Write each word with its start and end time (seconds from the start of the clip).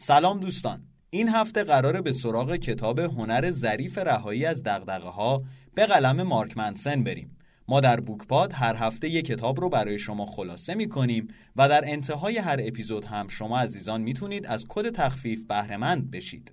سلام 0.00 0.40
دوستان. 0.40 0.82
این 1.10 1.28
هفته 1.28 1.64
قراره 1.64 2.00
به 2.00 2.12
سراغ 2.12 2.56
کتاب 2.56 2.98
هنر 2.98 3.50
ظریف 3.50 3.98
رهایی 3.98 4.44
از 4.44 4.62
دغدغه 4.62 5.08
ها 5.08 5.42
به 5.74 5.86
قلم 5.86 6.22
مارک 6.22 6.56
منسن 6.56 7.04
بریم. 7.04 7.36
ما 7.68 7.80
در 7.80 8.00
بوکپاد 8.00 8.52
هر 8.52 8.76
هفته 8.76 9.08
یک 9.08 9.26
کتاب 9.26 9.60
رو 9.60 9.68
برای 9.68 9.98
شما 9.98 10.26
خلاصه 10.26 10.74
می 10.74 10.88
کنیم 10.88 11.28
و 11.56 11.68
در 11.68 11.84
انتهای 11.86 12.38
هر 12.38 12.60
اپیزود 12.62 13.04
هم 13.04 13.28
شما 13.28 13.58
عزیزان 13.58 14.00
می‌تونید 14.00 14.46
از 14.46 14.66
کد 14.68 14.90
تخفیف 14.90 15.44
بهرهمند 15.48 16.10
بشید. 16.10 16.52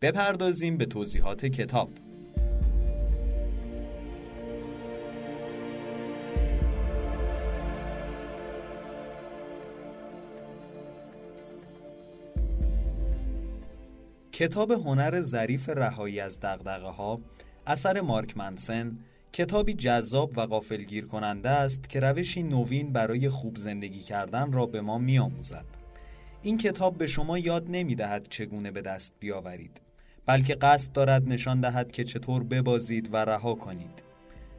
بپردازیم 0.00 0.76
به 0.76 0.86
توضیحات 0.86 1.46
کتاب. 1.46 2.07
کتاب 14.38 14.70
هنر 14.70 15.20
ظریف 15.20 15.68
رهایی 15.68 16.20
از 16.20 16.40
دغدغه 16.40 16.88
ها 16.88 17.20
اثر 17.66 18.00
مارک 18.00 18.36
منسن 18.36 18.98
کتابی 19.32 19.74
جذاب 19.74 20.32
و 20.36 20.46
غافلگیر 20.46 21.06
کننده 21.06 21.50
است 21.50 21.88
که 21.88 22.00
روشی 22.00 22.42
نوین 22.42 22.92
برای 22.92 23.28
خوب 23.28 23.56
زندگی 23.56 24.00
کردن 24.00 24.52
را 24.52 24.66
به 24.66 24.80
ما 24.80 24.98
میآموزد. 24.98 25.64
این 26.42 26.58
کتاب 26.58 26.98
به 26.98 27.06
شما 27.06 27.38
یاد 27.38 27.66
نمی 27.68 27.94
دهد 27.94 28.28
چگونه 28.28 28.70
به 28.70 28.80
دست 28.80 29.12
بیاورید 29.20 29.80
بلکه 30.26 30.54
قصد 30.54 30.92
دارد 30.92 31.28
نشان 31.28 31.60
دهد 31.60 31.92
که 31.92 32.04
چطور 32.04 32.44
ببازید 32.44 33.14
و 33.14 33.16
رها 33.16 33.54
کنید. 33.54 34.02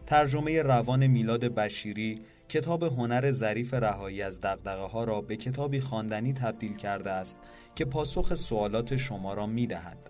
ترجمه 0.07 0.61
روان 0.61 1.07
میلاد 1.07 1.45
بشیری 1.45 2.21
کتاب 2.49 2.83
هنر 2.83 3.31
ظریف 3.31 3.73
رهایی 3.73 4.21
از 4.21 4.41
دغدغه 4.41 4.91
ها 4.91 5.03
را 5.03 5.21
به 5.21 5.35
کتابی 5.37 5.79
خواندنی 5.79 6.33
تبدیل 6.33 6.77
کرده 6.77 7.11
است 7.11 7.37
که 7.75 7.85
پاسخ 7.85 8.35
سوالات 8.35 8.95
شما 8.95 9.33
را 9.33 9.45
می 9.45 9.67
دهد. 9.67 10.09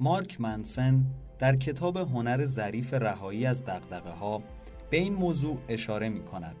مارک 0.00 0.40
منسن 0.40 1.04
در 1.38 1.56
کتاب 1.56 1.96
هنر 1.96 2.46
ظریف 2.46 2.94
رهایی 2.94 3.46
از 3.46 3.64
دغدغه 3.64 4.10
ها 4.10 4.42
به 4.90 4.96
این 4.96 5.14
موضوع 5.14 5.58
اشاره 5.68 6.08
می 6.08 6.24
کند. 6.24 6.56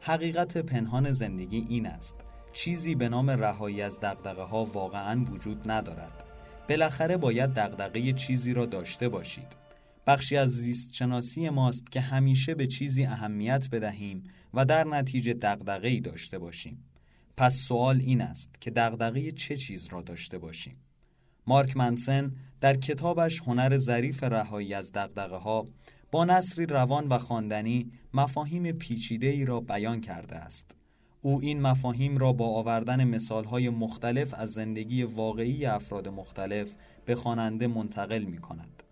حقیقت 0.00 0.58
پنهان 0.58 1.10
زندگی 1.10 1.66
این 1.68 1.86
است 1.86 2.16
چیزی 2.52 2.94
به 2.94 3.08
نام 3.08 3.30
رهایی 3.30 3.82
از 3.82 4.00
دغدغه 4.00 4.42
ها 4.42 4.64
واقعا 4.64 5.24
وجود 5.32 5.70
ندارد. 5.70 6.24
بالاخره 6.68 7.16
باید 7.16 7.50
دغدغه 7.50 8.12
چیزی 8.12 8.54
را 8.54 8.66
داشته 8.66 9.08
باشید. 9.08 9.67
بخشی 10.08 10.36
از 10.36 10.50
زیست 10.50 10.94
شناسی 10.94 11.50
ماست 11.50 11.92
که 11.92 12.00
همیشه 12.00 12.54
به 12.54 12.66
چیزی 12.66 13.04
اهمیت 13.04 13.70
بدهیم 13.70 14.22
و 14.54 14.64
در 14.64 14.84
نتیجه 14.84 15.34
دغدغه‌ای 15.34 16.00
داشته 16.00 16.38
باشیم. 16.38 16.84
پس 17.36 17.56
سوال 17.56 18.00
این 18.00 18.20
است 18.20 18.60
که 18.60 18.70
دغدغه 18.70 19.32
چه 19.32 19.56
چیز 19.56 19.86
را 19.86 20.02
داشته 20.02 20.38
باشیم. 20.38 20.76
مارک 21.46 21.76
منسن 21.76 22.32
در 22.60 22.76
کتابش 22.76 23.40
هنر 23.40 23.76
ظریف 23.76 24.22
رهایی 24.22 24.74
از 24.74 24.92
دغدغه 24.92 25.36
ها 25.36 25.64
با 26.10 26.24
نصری 26.24 26.66
روان 26.66 27.08
و 27.08 27.18
خواندنی 27.18 27.92
مفاهیم 28.14 28.72
پیچیده 28.72 29.26
ای 29.26 29.44
را 29.44 29.60
بیان 29.60 30.00
کرده 30.00 30.36
است. 30.36 30.76
او 31.22 31.40
این 31.40 31.60
مفاهیم 31.60 32.18
را 32.18 32.32
با 32.32 32.46
آوردن 32.46 33.04
مثالهای 33.04 33.68
مختلف 33.68 34.34
از 34.34 34.52
زندگی 34.52 35.02
واقعی 35.02 35.66
افراد 35.66 36.08
مختلف 36.08 36.74
به 37.04 37.14
خواننده 37.14 37.66
منتقل 37.66 38.24
می 38.24 38.38
کند. 38.38 38.82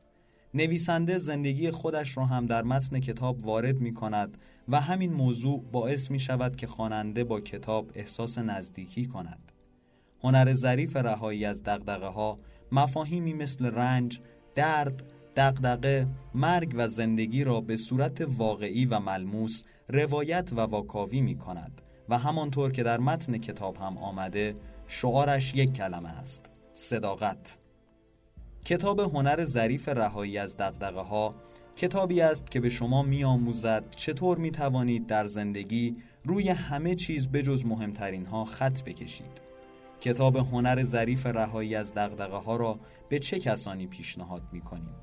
نویسنده 0.57 1.19
زندگی 1.19 1.71
خودش 1.71 2.17
را 2.17 2.25
هم 2.25 2.47
در 2.47 2.63
متن 2.63 3.01
کتاب 3.01 3.47
وارد 3.47 3.81
می 3.81 3.95
کند 3.95 4.39
و 4.69 4.81
همین 4.81 5.13
موضوع 5.13 5.65
باعث 5.73 6.11
می 6.11 6.21
شود 6.21 6.57
که 6.57 6.67
خواننده 6.67 7.25
با 7.25 7.41
کتاب 7.41 7.91
احساس 7.95 8.39
نزدیکی 8.39 9.07
کند. 9.07 9.53
هنر 10.23 10.53
ظریف 10.53 10.97
رهایی 10.97 11.45
از 11.45 11.63
دغدغه 11.63 12.07
ها 12.07 12.39
مفاهیمی 12.73 13.35
مثل 13.35 13.67
رنج، 13.67 14.21
درد، 14.55 15.03
دغدغه، 15.37 16.07
مرگ 16.35 16.75
و 16.77 16.89
زندگی 16.89 17.45
را 17.45 17.61
به 17.61 17.77
صورت 17.77 18.21
واقعی 18.21 18.87
و 18.87 19.01
ملموس 19.01 19.63
روایت 19.89 20.53
و 20.53 20.61
واکاوی 20.61 21.21
می 21.21 21.39
کند 21.39 21.83
و 22.09 22.19
همانطور 22.19 22.73
که 22.73 22.83
در 22.83 22.99
متن 22.99 23.39
کتاب 23.39 23.77
هم 23.77 23.99
آمده 23.99 24.57
شعارش 24.87 25.55
یک 25.55 25.73
کلمه 25.73 26.09
است 26.09 26.51
صداقت 26.75 27.59
کتاب 28.67 29.01
هنر 29.01 29.45
ظریف 29.45 29.89
رهایی 29.89 30.39
از 30.39 30.57
دغدغه 30.57 31.01
ها 31.01 31.35
کتابی 31.77 32.21
است 32.21 32.51
که 32.51 32.61
به 32.61 32.71
شما 32.71 33.03
میآموزد 33.03 33.91
چطور 33.91 34.39
می 34.39 34.51
توانید 34.51 35.07
در 35.07 35.27
زندگی 35.27 35.97
روی 36.25 36.49
همه 36.49 36.95
چیز 36.95 37.29
بجز 37.29 37.65
مهمترین 37.65 38.27
ها 38.27 38.45
خط 38.45 38.83
بکشید. 38.83 39.41
کتاب 40.01 40.37
هنر 40.37 40.83
ظریف 40.83 41.27
رهایی 41.27 41.75
از 41.75 41.95
دغدغه 41.95 42.37
ها 42.37 42.57
را 42.57 42.79
به 43.09 43.19
چه 43.19 43.39
کسانی 43.39 43.87
پیشنهاد 43.87 44.43
می 44.53 44.61
کنیم؟ 44.61 44.97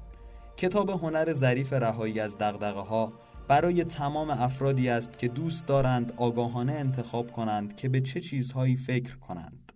کتاب 0.57 0.90
هنر 0.90 1.34
ظریف 1.34 1.74
رهایی 1.74 2.19
از 2.19 2.38
دغدغه 2.38 2.81
ها 2.81 3.13
برای 3.47 3.84
تمام 3.84 4.30
افرادی 4.30 4.90
است 4.90 5.18
که 5.18 5.28
دوست 5.28 5.66
دارند 5.66 6.13
آگاهانه 6.18 6.74
انتخاب 6.74 7.31
کنند 7.31 7.75
که 7.75 7.90
به 7.90 8.01
چه 8.01 8.22
چیزهایی 8.22 8.75
فکر 8.75 9.16
کنند. 9.16 9.72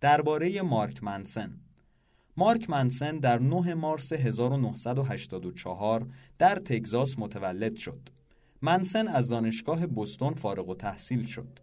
درباره 0.00 0.62
مارک 0.62 1.04
منسن 1.04 1.60
مارک 2.38 2.70
منسن 2.70 3.18
در 3.18 3.38
9 3.38 3.74
مارس 3.74 4.12
1984 4.12 6.06
در 6.38 6.54
تگزاس 6.54 7.18
متولد 7.18 7.76
شد. 7.76 8.08
منسن 8.62 9.08
از 9.08 9.28
دانشگاه 9.28 9.86
بوستون 9.86 10.34
فارغ 10.34 10.68
و 10.68 10.74
تحصیل 10.74 11.26
شد. 11.26 11.58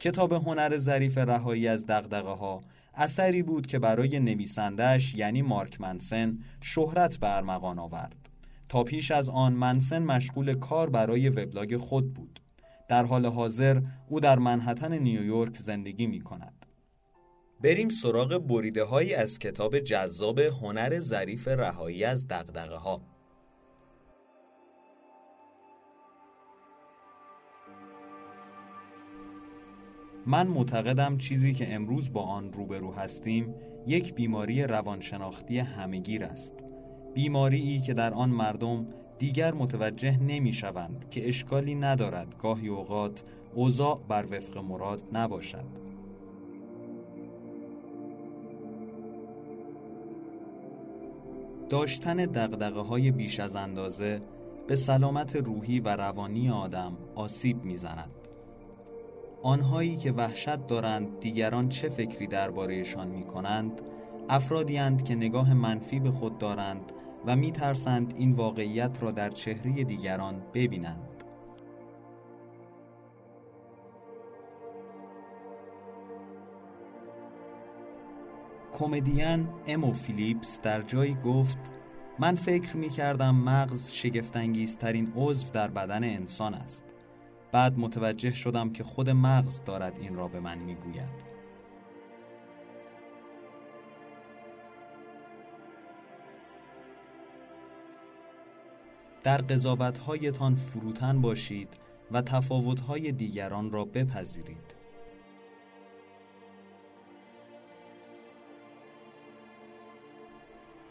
کتاب 0.00 0.32
هنر 0.32 0.76
ظریف 0.76 1.18
رهایی 1.18 1.68
از 1.68 1.86
دغدغه 1.86 2.30
ها 2.30 2.62
اثری 2.94 3.42
بود 3.42 3.66
که 3.66 3.78
برای 3.78 4.18
نویسندهش 4.18 5.14
یعنی 5.14 5.42
مارک 5.42 5.80
منسن 5.80 6.38
شهرت 6.60 7.16
به 7.16 7.36
ارمغان 7.36 7.78
آورد. 7.78 8.28
تا 8.68 8.84
پیش 8.84 9.10
از 9.10 9.28
آن 9.28 9.52
منسن 9.52 10.02
مشغول 10.02 10.54
کار 10.54 10.90
برای 10.90 11.28
وبلاگ 11.28 11.76
خود 11.76 12.14
بود. 12.14 12.40
در 12.88 13.04
حال 13.04 13.26
حاضر 13.26 13.82
او 14.08 14.20
در 14.20 14.38
منحتن 14.38 14.98
نیویورک 14.98 15.56
زندگی 15.56 16.06
می 16.06 16.20
کند. 16.20 16.59
بریم 17.62 17.88
سراغ 17.88 18.38
بریده 18.38 18.84
هایی 18.84 19.14
از 19.14 19.38
کتاب 19.38 19.78
جذاب 19.78 20.38
هنر 20.38 21.00
ظریف 21.00 21.48
رهایی 21.48 22.04
از 22.04 22.28
دغدغه 22.28 22.76
ها 22.76 23.00
من 30.26 30.46
معتقدم 30.46 31.18
چیزی 31.18 31.52
که 31.52 31.74
امروز 31.74 32.12
با 32.12 32.22
آن 32.22 32.52
روبرو 32.52 32.92
هستیم 32.92 33.54
یک 33.86 34.14
بیماری 34.14 34.62
روانشناختی 34.62 35.58
همگیر 35.58 36.24
است. 36.24 36.64
بیماری 37.14 37.60
ای 37.60 37.80
که 37.80 37.94
در 37.94 38.14
آن 38.14 38.30
مردم 38.30 38.86
دیگر 39.18 39.54
متوجه 39.54 40.22
نمی 40.22 40.52
شوند 40.52 41.10
که 41.10 41.28
اشکالی 41.28 41.74
ندارد 41.74 42.34
گاهی 42.38 42.68
اوقات 42.68 43.22
اوضاع 43.54 44.00
بر 44.08 44.24
وفق 44.30 44.58
مراد 44.58 45.02
نباشد. 45.12 45.89
داشتن 51.70 52.16
دقدقه 52.16 52.80
های 52.80 53.10
بیش 53.10 53.40
از 53.40 53.56
اندازه 53.56 54.20
به 54.68 54.76
سلامت 54.76 55.36
روحی 55.36 55.80
و 55.80 55.96
روانی 55.96 56.50
آدم 56.50 56.96
آسیب 57.14 57.64
می‌زند. 57.64 58.10
آنهایی 59.42 59.96
که 59.96 60.12
وحشت 60.12 60.66
دارند 60.66 61.20
دیگران 61.20 61.68
چه 61.68 61.88
فکری 61.88 62.26
دربارهشان 62.26 63.08
می 63.08 63.24
کنند 63.24 63.80
افرادی 64.28 64.80
که 65.04 65.14
نگاه 65.14 65.54
منفی 65.54 66.00
به 66.00 66.10
خود 66.10 66.38
دارند 66.38 66.92
و 67.26 67.36
می 67.36 67.52
ترسند 67.52 68.14
این 68.16 68.32
واقعیت 68.32 69.02
را 69.02 69.10
در 69.10 69.30
چهره 69.30 69.84
دیگران 69.84 70.42
ببینند. 70.54 71.09
کمدین 78.80 79.48
امو 79.66 79.92
فیلیپس 79.92 80.60
در 80.60 80.82
جایی 80.82 81.14
گفت 81.14 81.58
من 82.18 82.34
فکر 82.34 82.76
می 82.76 82.88
کردم 82.88 83.34
مغز 83.34 83.90
شگفتانگیزترین 83.90 85.12
عضو 85.16 85.46
در 85.52 85.68
بدن 85.68 86.04
انسان 86.04 86.54
است. 86.54 86.84
بعد 87.52 87.78
متوجه 87.78 88.32
شدم 88.32 88.70
که 88.70 88.84
خود 88.84 89.10
مغز 89.10 89.64
دارد 89.64 89.98
این 90.00 90.16
را 90.16 90.28
به 90.28 90.40
من 90.40 90.58
می 90.58 90.74
گوید 90.74 91.30
در 99.22 99.38
قضاوتهایتان 99.42 100.54
فروتن 100.54 101.20
باشید 101.20 101.68
و 102.10 102.22
تفاوتهای 102.22 103.12
دیگران 103.12 103.70
را 103.70 103.84
بپذیرید. 103.84 104.79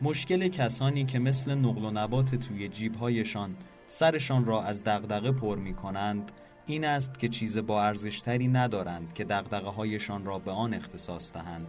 مشکل 0.01 0.47
کسانی 0.47 1.05
که 1.05 1.19
مثل 1.19 1.55
نقل 1.55 1.85
و 1.85 1.91
نبات 1.91 2.35
توی 2.35 2.67
جیبهایشان 2.67 3.55
سرشان 3.87 4.45
را 4.45 4.63
از 4.63 4.83
دغدغه 4.83 5.31
پر 5.31 5.57
می 5.57 5.73
کنند 5.73 6.31
این 6.65 6.85
است 6.85 7.19
که 7.19 7.29
چیز 7.29 7.57
با 7.57 7.83
ارزشتری 7.83 8.47
ندارند 8.47 9.13
که 9.13 9.23
دقدقه 9.23 9.69
هایشان 9.69 10.25
را 10.25 10.39
به 10.39 10.51
آن 10.51 10.73
اختصاص 10.73 11.33
دهند. 11.33 11.67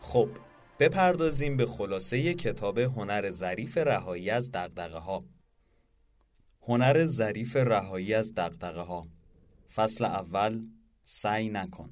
خب 0.00 0.28
بپردازیم 0.78 1.56
به 1.56 1.66
خلاصه 1.66 2.34
کتاب 2.34 2.78
هنر 2.78 3.30
ظریف 3.30 3.78
رهایی 3.78 4.30
از 4.30 4.50
دقدقه 4.52 4.98
ها 4.98 5.24
هنر 6.62 7.04
ظریف 7.04 7.56
رهایی 7.56 8.14
از 8.14 8.34
دقدقه 8.34 8.80
ها 8.80 9.06
فصل 9.74 10.04
اول 10.04 10.62
سعی 11.04 11.48
نکن 11.48 11.90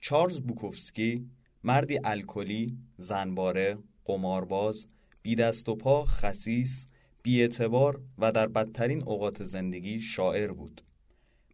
چارلز 0.00 0.40
بوکوفسکی 0.40 1.30
مردی 1.64 1.98
الکلی، 2.04 2.78
زنباره، 2.96 3.78
قمارباز، 4.04 4.86
بی 5.22 5.34
دست 5.34 5.68
و 5.68 5.76
پا، 5.76 6.04
خسیس، 6.04 6.86
بیاعتبار 7.22 8.02
و 8.18 8.32
در 8.32 8.46
بدترین 8.46 9.02
اوقات 9.02 9.44
زندگی 9.44 10.00
شاعر 10.00 10.52
بود. 10.52 10.80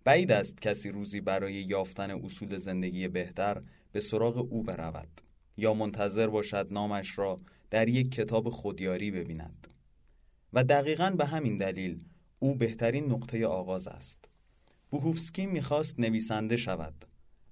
بعید 0.04 0.32
است 0.32 0.60
کسی 0.60 0.90
روزی 0.90 1.20
برای 1.20 1.54
یافتن 1.54 2.10
اصول 2.10 2.56
زندگی 2.56 3.08
بهتر 3.08 3.62
به 3.92 4.00
سراغ 4.00 4.36
او 4.36 4.62
برود 4.62 5.20
یا 5.56 5.74
منتظر 5.74 6.26
باشد 6.26 6.66
نامش 6.70 7.18
را 7.18 7.36
در 7.70 7.88
یک 7.88 8.10
کتاب 8.10 8.48
خودیاری 8.48 9.10
ببیند. 9.10 9.66
و 10.52 10.64
دقیقا 10.64 11.10
به 11.10 11.26
همین 11.26 11.58
دلیل 11.58 12.00
او 12.38 12.54
بهترین 12.54 13.04
نقطه 13.04 13.46
آغاز 13.46 13.88
است. 13.88 14.31
بوکوفسکی 14.92 15.46
می‌خواست 15.46 16.00
نویسنده 16.00 16.56
شود 16.56 17.04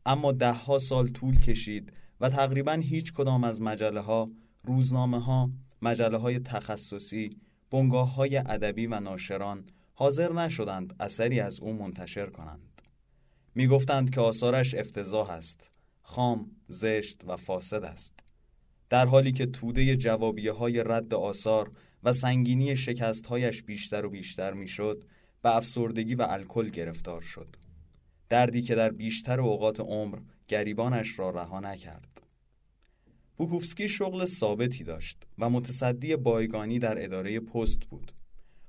اما 0.07 0.33
دهها 0.33 0.79
سال 0.79 1.09
طول 1.09 1.41
کشید 1.41 1.93
و 2.21 2.29
تقریبا 2.29 2.73
هیچ 2.73 3.13
کدام 3.13 3.45
از 3.45 3.61
مجله 3.61 4.01
ها، 4.01 4.29
روزنامه 4.65 5.25
ها، 5.25 5.51
مجله 5.83 6.17
های 6.17 6.39
تخصصی، 6.39 7.37
بنگاه 7.71 8.15
های 8.15 8.37
ادبی 8.37 8.87
و 8.87 9.01
ناشران 9.01 9.65
حاضر 9.95 10.33
نشدند 10.33 10.97
اثری 11.01 11.41
از 11.41 11.61
او 11.61 11.73
منتشر 11.73 12.27
کنند. 12.27 12.83
می 13.55 13.67
گفتند 13.67 14.11
که 14.11 14.21
آثارش 14.21 14.75
افتضاح 14.75 15.31
است، 15.31 15.71
خام، 16.03 16.51
زشت 16.69 17.23
و 17.27 17.37
فاسد 17.37 17.85
است. 17.85 18.15
در 18.91 19.07
حالی 19.07 19.33
که 19.33 19.47
توده 19.47 19.97
جوابیه 19.97 20.53
های 20.53 20.85
رد 20.87 21.15
آثار 21.15 21.71
و 22.03 22.13
سنگینی 22.13 22.77
شکستهایش 22.77 23.63
بیشتر 23.63 24.07
و 24.07 24.11
بیشتر 24.11 24.53
می‌شد، 24.53 25.05
به 25.43 25.57
افسردگی 25.57 26.15
و 26.15 26.23
الکل 26.23 26.69
گرفتار 26.69 27.23
شد. 27.23 27.57
دردی 28.29 28.63
که 28.63 28.75
در 28.75 28.91
بیشتر 28.91 29.41
اوقات 29.41 29.81
عمر 29.81 30.19
گریبانش 30.49 31.19
را 31.19 31.31
رها 31.31 31.61
نکرد. 31.61 32.23
بوکوفسکی 33.37 33.89
شغل 33.89 34.25
ثابتی 34.25 34.85
داشت 34.85 35.23
و 35.39 35.51
متصدی 35.51 36.17
بایگانی 36.17 36.79
در 36.79 37.05
اداره 37.05 37.41
پست 37.41 37.81
بود. 37.81 38.13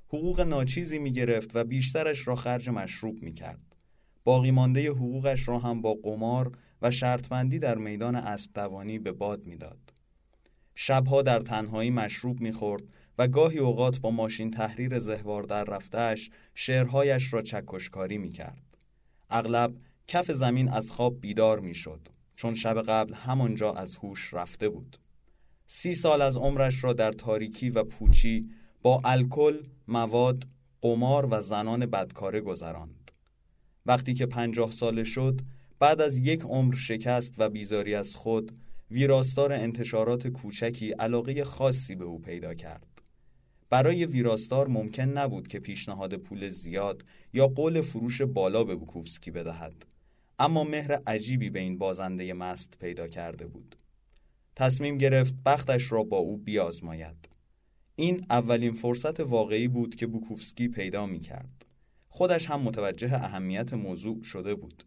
حقوق 0.08 0.40
ناچیزی 0.40 0.98
می 0.98 1.12
گرفت 1.12 1.56
و 1.56 1.64
بیشترش 1.64 2.28
را 2.28 2.36
خرج 2.36 2.68
مشروب 2.68 3.22
می 3.22 3.32
کرد. 3.32 3.76
باقی 4.24 4.50
مانده 4.50 4.90
حقوقش 4.90 5.48
را 5.48 5.58
هم 5.58 5.82
با 5.82 5.94
قمار 5.94 6.52
و 6.82 6.90
شرطبندی 6.90 7.58
در 7.58 7.78
میدان 7.78 8.16
اسب 8.16 8.50
دوانی 8.54 8.98
به 8.98 9.12
باد 9.12 9.46
می‌داد. 9.46 9.92
شبها 10.74 11.22
در 11.22 11.40
تنهایی 11.40 11.90
مشروب 11.90 12.40
می‌خورد 12.40 12.82
گاهی 13.28 13.58
اوقات 13.58 14.00
با 14.00 14.10
ماشین 14.10 14.50
تحریر 14.50 14.98
زهوار 14.98 15.42
در 15.42 15.64
رفتهش 15.64 16.30
شعرهایش 16.54 17.32
را 17.32 17.42
چکشکاری 17.42 18.18
می‌کرد. 18.18 18.78
اغلب 19.30 19.74
کف 20.08 20.32
زمین 20.32 20.68
از 20.68 20.90
خواب 20.90 21.20
بیدار 21.20 21.60
می‌شد 21.60 22.08
چون 22.36 22.54
شب 22.54 22.82
قبل 22.82 23.14
همانجا 23.14 23.72
از 23.72 23.96
هوش 23.96 24.34
رفته 24.34 24.68
بود. 24.68 24.96
سی 25.66 25.94
سال 25.94 26.22
از 26.22 26.36
عمرش 26.36 26.84
را 26.84 26.92
در 26.92 27.12
تاریکی 27.12 27.70
و 27.70 27.84
پوچی 27.84 28.50
با 28.82 29.00
الکل، 29.04 29.58
مواد، 29.88 30.44
قمار 30.80 31.28
و 31.30 31.40
زنان 31.40 31.86
بدکاره 31.86 32.40
گذراند. 32.40 33.10
وقتی 33.86 34.14
که 34.14 34.26
پنجاه 34.26 34.70
ساله 34.70 35.04
شد، 35.04 35.40
بعد 35.78 36.00
از 36.00 36.16
یک 36.16 36.42
عمر 36.42 36.74
شکست 36.74 37.34
و 37.38 37.48
بیزاری 37.48 37.94
از 37.94 38.14
خود، 38.14 38.52
ویراستار 38.90 39.52
انتشارات 39.52 40.28
کوچکی 40.28 40.90
علاقه 40.90 41.44
خاصی 41.44 41.94
به 41.94 42.04
او 42.04 42.18
پیدا 42.18 42.54
کرد. 42.54 42.91
برای 43.72 44.06
ویراستار 44.06 44.68
ممکن 44.68 45.02
نبود 45.02 45.48
که 45.48 45.58
پیشنهاد 45.58 46.16
پول 46.16 46.48
زیاد 46.48 47.04
یا 47.32 47.46
قول 47.46 47.80
فروش 47.80 48.22
بالا 48.22 48.64
به 48.64 48.74
بوکوفسکی 48.74 49.30
بدهد. 49.30 49.86
اما 50.38 50.64
مهر 50.64 50.92
عجیبی 51.06 51.50
به 51.50 51.60
این 51.60 51.78
بازنده 51.78 52.32
مست 52.32 52.78
پیدا 52.80 53.08
کرده 53.08 53.46
بود. 53.46 53.76
تصمیم 54.56 54.98
گرفت 54.98 55.34
بختش 55.46 55.92
را 55.92 56.02
با 56.02 56.16
او 56.16 56.36
بیازماید. 56.36 57.28
این 57.96 58.26
اولین 58.30 58.72
فرصت 58.72 59.20
واقعی 59.20 59.68
بود 59.68 59.94
که 59.94 60.06
بوکوفسکی 60.06 60.68
پیدا 60.68 61.06
می 61.06 61.20
کرد. 61.20 61.66
خودش 62.08 62.50
هم 62.50 62.60
متوجه 62.60 63.14
اهمیت 63.14 63.74
موضوع 63.74 64.22
شده 64.22 64.54
بود. 64.54 64.84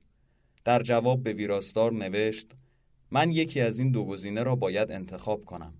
در 0.63 0.81
جواب 0.81 1.23
به 1.23 1.33
ویراستار 1.33 1.93
نوشت 1.93 2.51
من 3.11 3.31
یکی 3.31 3.61
از 3.61 3.79
این 3.79 3.91
دو 3.91 4.05
گزینه 4.05 4.43
را 4.43 4.55
باید 4.55 4.91
انتخاب 4.91 5.45
کنم. 5.45 5.73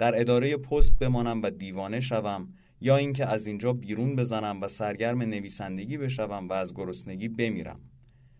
در 0.00 0.20
اداره 0.20 0.56
پست 0.56 0.98
بمانم 0.98 1.42
و 1.42 1.50
دیوانه 1.50 2.00
شوم 2.00 2.54
یا 2.80 2.96
اینکه 2.96 3.26
از 3.26 3.46
اینجا 3.46 3.72
بیرون 3.72 4.16
بزنم 4.16 4.60
و 4.62 4.68
سرگرم 4.68 5.22
نویسندگی 5.22 5.98
بشوم 5.98 6.48
و 6.48 6.52
از 6.52 6.74
گرسنگی 6.74 7.28
بمیرم. 7.28 7.80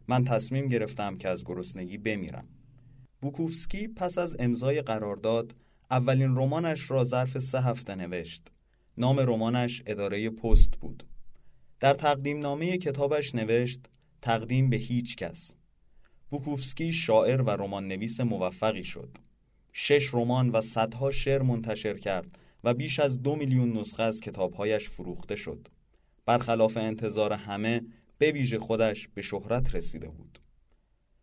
من 0.09 0.25
تصمیم 0.25 0.69
گرفتم 0.69 1.17
که 1.17 1.29
از 1.29 1.45
گرسنگی 1.45 1.99
بمیرم. 1.99 2.49
بوکوفسکی 3.21 3.89
پس 3.89 4.19
از 4.19 4.37
امضای 4.39 4.83
قرارداد 4.83 5.55
اولین 5.91 6.37
رمانش 6.37 6.91
را 6.91 7.05
ظرف 7.05 7.39
سه 7.39 7.61
هفته 7.61 7.95
نوشت. 7.95 8.49
نام 8.99 9.21
رمانش 9.21 9.83
اداره 9.87 10.31
پست 10.31 10.71
بود. 10.71 11.07
در 11.81 11.95
تقدیم 11.95 12.39
نامه 12.39 12.79
کتابش 12.79 13.35
نوشت 13.35 13.81
تقدیم 14.23 14.71
به 14.71 14.77
هیچ 14.77 15.17
کس. 15.17 15.55
بوکوفسکی 16.31 16.93
شاعر 16.93 17.43
و 17.43 17.51
رمان 17.51 17.89
نویس 17.89 18.21
موفقی 18.21 18.85
شد. 18.85 19.19
شش 19.73 20.15
رمان 20.15 20.51
و 20.51 20.61
صدها 20.61 21.11
شعر 21.11 21.43
منتشر 21.43 21.99
کرد 21.99 22.39
و 22.65 22.75
بیش 22.75 23.01
از 23.01 23.23
دو 23.23 23.37
میلیون 23.37 23.73
نسخه 23.79 24.03
از 24.03 24.21
کتابهایش 24.21 24.89
فروخته 24.89 25.37
شد. 25.37 25.69
برخلاف 26.27 26.77
انتظار 26.77 27.33
همه 27.33 27.83
به 28.19 28.33
ویژه 28.33 28.59
خودش 28.59 29.09
به 29.09 29.23
شهرت 29.23 29.75
رسیده 29.75 30.09
بود. 30.09 30.39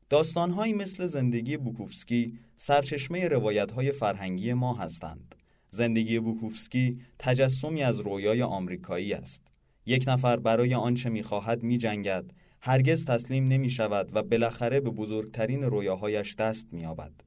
داستانهایی 0.09 0.73
مثل 0.73 1.05
زندگی 1.05 1.57
بوکوفسکی 1.57 2.39
سرچشمه 2.57 3.27
روایتهای 3.27 3.91
فرهنگی 3.91 4.53
ما 4.53 4.73
هستند. 4.73 5.35
زندگی 5.69 6.19
بوکوفسکی 6.19 7.01
تجسمی 7.19 7.83
از 7.83 7.99
رویای 7.99 8.41
آمریکایی 8.41 9.13
است. 9.13 9.41
یک 9.85 10.05
نفر 10.07 10.37
برای 10.37 10.73
آنچه 10.73 11.09
می‌خواهد 11.09 11.63
میجنگد، 11.63 12.25
هرگز 12.61 13.05
تسلیم 13.05 13.43
نمی 13.43 13.69
شود 13.69 14.15
و 14.15 14.23
بالاخره 14.23 14.79
به 14.79 14.89
بزرگترین 14.89 15.63
رویاهایش 15.63 16.35
دست 16.35 16.67
مییابد. 16.71 17.26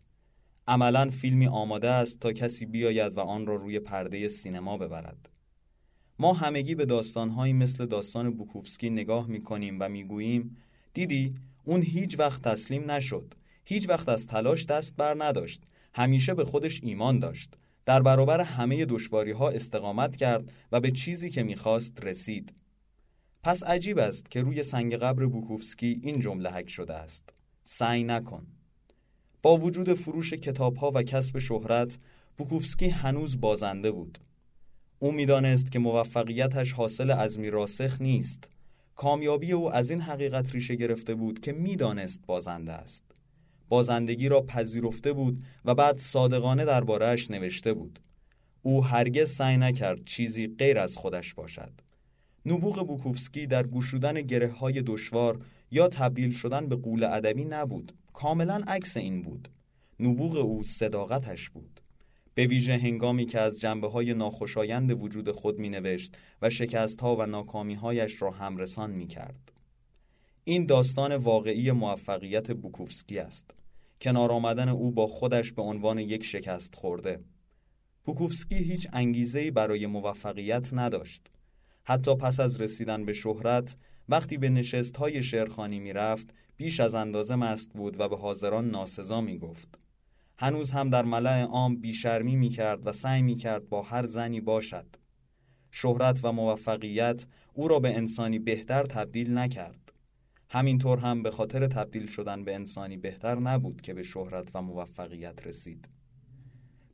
عملا 0.70 1.10
فیلمی 1.10 1.46
آماده 1.46 1.90
است 1.90 2.20
تا 2.20 2.32
کسی 2.32 2.66
بیاید 2.66 3.16
و 3.16 3.20
آن 3.20 3.46
را 3.46 3.56
روی 3.56 3.78
پرده 3.78 4.28
سینما 4.28 4.78
ببرد. 4.78 5.28
ما 6.18 6.32
همگی 6.32 6.74
به 6.74 6.86
داستانهایی 6.86 7.52
مثل 7.52 7.86
داستان 7.86 8.30
بوکوفسکی 8.30 8.90
نگاه 8.90 9.26
می‌کنیم 9.26 9.76
و 9.80 9.88
می‌گوییم 9.88 10.56
دیدی 10.94 11.34
اون 11.64 11.82
هیچ 11.82 12.18
وقت 12.18 12.42
تسلیم 12.42 12.90
نشد. 12.90 13.34
هیچ 13.64 13.88
وقت 13.88 14.08
از 14.08 14.26
تلاش 14.26 14.66
دست 14.66 14.96
بر 14.96 15.24
نداشت. 15.24 15.62
همیشه 15.94 16.34
به 16.34 16.44
خودش 16.44 16.80
ایمان 16.82 17.18
داشت. 17.18 17.54
در 17.86 18.02
برابر 18.02 18.40
همه 18.40 18.84
دشواری 18.84 19.32
ها 19.32 19.50
استقامت 19.50 20.16
کرد 20.16 20.52
و 20.72 20.80
به 20.80 20.90
چیزی 20.90 21.30
که 21.30 21.42
می‌خواست 21.42 22.04
رسید. 22.04 22.54
پس 23.42 23.62
عجیب 23.62 23.98
است 23.98 24.30
که 24.30 24.42
روی 24.42 24.62
سنگ 24.62 24.94
قبر 24.94 25.26
بوکوفسکی 25.26 26.00
این 26.04 26.20
جمله 26.20 26.50
حک 26.50 26.68
شده 26.70 26.94
است. 26.94 27.34
سعی 27.64 28.04
نکن. 28.04 28.46
با 29.42 29.56
وجود 29.56 29.94
فروش 29.94 30.34
کتاب 30.34 30.76
ها 30.76 30.92
و 30.94 31.02
کسب 31.02 31.38
شهرت 31.38 31.98
بوکوفسکی 32.36 32.88
هنوز 32.88 33.40
بازنده 33.40 33.90
بود. 33.90 34.18
او 34.98 35.12
می‌دانست 35.12 35.72
که 35.72 35.78
موفقیتش 35.78 36.72
حاصل 36.72 37.10
از 37.10 37.38
میراسخ 37.38 38.02
نیست. 38.02 38.50
کامیابی 38.96 39.52
او 39.52 39.74
از 39.74 39.90
این 39.90 40.00
حقیقت 40.00 40.54
ریشه 40.54 40.74
گرفته 40.74 41.14
بود 41.14 41.40
که 41.40 41.52
می‌دانست 41.52 42.20
بازنده 42.26 42.72
است. 42.72 43.04
بازندگی 43.68 44.28
را 44.28 44.40
پذیرفته 44.40 45.12
بود 45.12 45.42
و 45.64 45.74
بعد 45.74 45.98
صادقانه 45.98 46.64
دربارهش 46.64 47.30
نوشته 47.30 47.74
بود. 47.74 47.98
او 48.62 48.84
هرگز 48.84 49.30
سعی 49.30 49.56
نکرد 49.56 50.04
چیزی 50.04 50.48
غیر 50.58 50.78
از 50.78 50.96
خودش 50.96 51.34
باشد. 51.34 51.72
نبوغ 52.46 52.86
بوکوفسکی 52.86 53.46
در 53.46 53.66
گشودن 53.66 54.20
گره 54.20 54.48
های 54.48 54.82
دشوار 54.82 55.40
یا 55.70 55.88
تبدیل 55.88 56.32
شدن 56.32 56.68
به 56.68 56.76
قول 56.76 57.04
ادبی 57.04 57.44
نبود. 57.44 57.92
کاملا 58.12 58.62
عکس 58.66 58.96
این 58.96 59.22
بود 59.22 59.48
نبوغ 60.00 60.36
او 60.36 60.62
صداقتش 60.62 61.50
بود 61.50 61.80
به 62.34 62.46
ویژه 62.46 62.78
هنگامی 62.78 63.26
که 63.26 63.40
از 63.40 63.60
جنبه 63.60 63.88
های 63.88 64.14
ناخوشایند 64.14 65.02
وجود 65.02 65.30
خود 65.30 65.58
می 65.58 65.68
نوشت 65.68 66.16
و 66.42 66.50
شکست 66.50 67.00
ها 67.00 67.16
و 67.16 67.26
ناکامی 67.26 67.74
هایش 67.74 68.22
را 68.22 68.30
همرسان 68.30 68.90
می 68.90 69.06
کرد. 69.06 69.52
این 70.44 70.66
داستان 70.66 71.16
واقعی 71.16 71.70
موفقیت 71.70 72.50
بوکوفسکی 72.50 73.18
است. 73.18 73.50
کنار 74.00 74.32
آمدن 74.32 74.68
او 74.68 74.90
با 74.90 75.06
خودش 75.06 75.52
به 75.52 75.62
عنوان 75.62 75.98
یک 75.98 76.24
شکست 76.24 76.74
خورده. 76.74 77.20
بوکوفسکی 78.04 78.56
هیچ 78.56 78.88
انگیزه‌ای 78.92 79.50
برای 79.50 79.86
موفقیت 79.86 80.74
نداشت. 80.74 81.30
حتی 81.84 82.14
پس 82.14 82.40
از 82.40 82.60
رسیدن 82.60 83.04
به 83.04 83.12
شهرت 83.12 83.76
وقتی 84.08 84.36
به 84.36 84.48
نشست 84.48 84.96
های 84.96 85.22
شعرخانی 85.22 85.78
می 85.78 85.92
رفت 85.92 86.34
بیش 86.60 86.80
از 86.80 86.94
اندازه 86.94 87.34
مست 87.34 87.72
بود 87.72 88.00
و 88.00 88.08
به 88.08 88.16
حاضران 88.16 88.70
ناسزا 88.70 89.20
می 89.20 89.38
گفت. 89.38 89.78
هنوز 90.38 90.72
هم 90.72 90.90
در 90.90 91.04
ملع 91.04 91.42
عام 91.42 91.76
بیشرمی 91.76 92.36
می 92.36 92.48
کرد 92.48 92.86
و 92.86 92.92
سعی 92.92 93.22
می 93.22 93.34
کرد 93.34 93.68
با 93.68 93.82
هر 93.82 94.06
زنی 94.06 94.40
باشد 94.40 94.86
شهرت 95.70 96.20
و 96.22 96.32
موفقیت 96.32 97.26
او 97.54 97.68
را 97.68 97.80
به 97.80 97.96
انسانی 97.96 98.38
بهتر 98.38 98.82
تبدیل 98.82 99.38
نکرد 99.38 99.92
همینطور 100.50 100.98
هم 100.98 101.22
به 101.22 101.30
خاطر 101.30 101.66
تبدیل 101.66 102.06
شدن 102.06 102.44
به 102.44 102.54
انسانی 102.54 102.96
بهتر 102.96 103.34
نبود 103.34 103.80
که 103.80 103.94
به 103.94 104.02
شهرت 104.02 104.48
و 104.54 104.62
موفقیت 104.62 105.46
رسید 105.46 105.88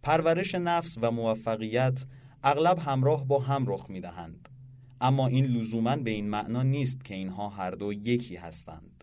پرورش 0.03 0.55
نفس 0.55 0.99
و 1.01 1.11
موفقیت 1.11 2.05
اغلب 2.45 2.79
همراه 2.79 3.27
با 3.27 3.39
هم 3.39 3.65
رخ 3.69 3.91
می 3.91 4.01
دهند. 4.01 4.49
اما 5.01 5.27
این 5.27 5.45
لزوما 5.45 5.97
به 5.97 6.11
این 6.11 6.29
معنا 6.29 6.63
نیست 6.63 7.05
که 7.05 7.15
اینها 7.15 7.49
هر 7.49 7.71
دو 7.71 7.93
یکی 7.93 8.37
هستند. 8.37 8.96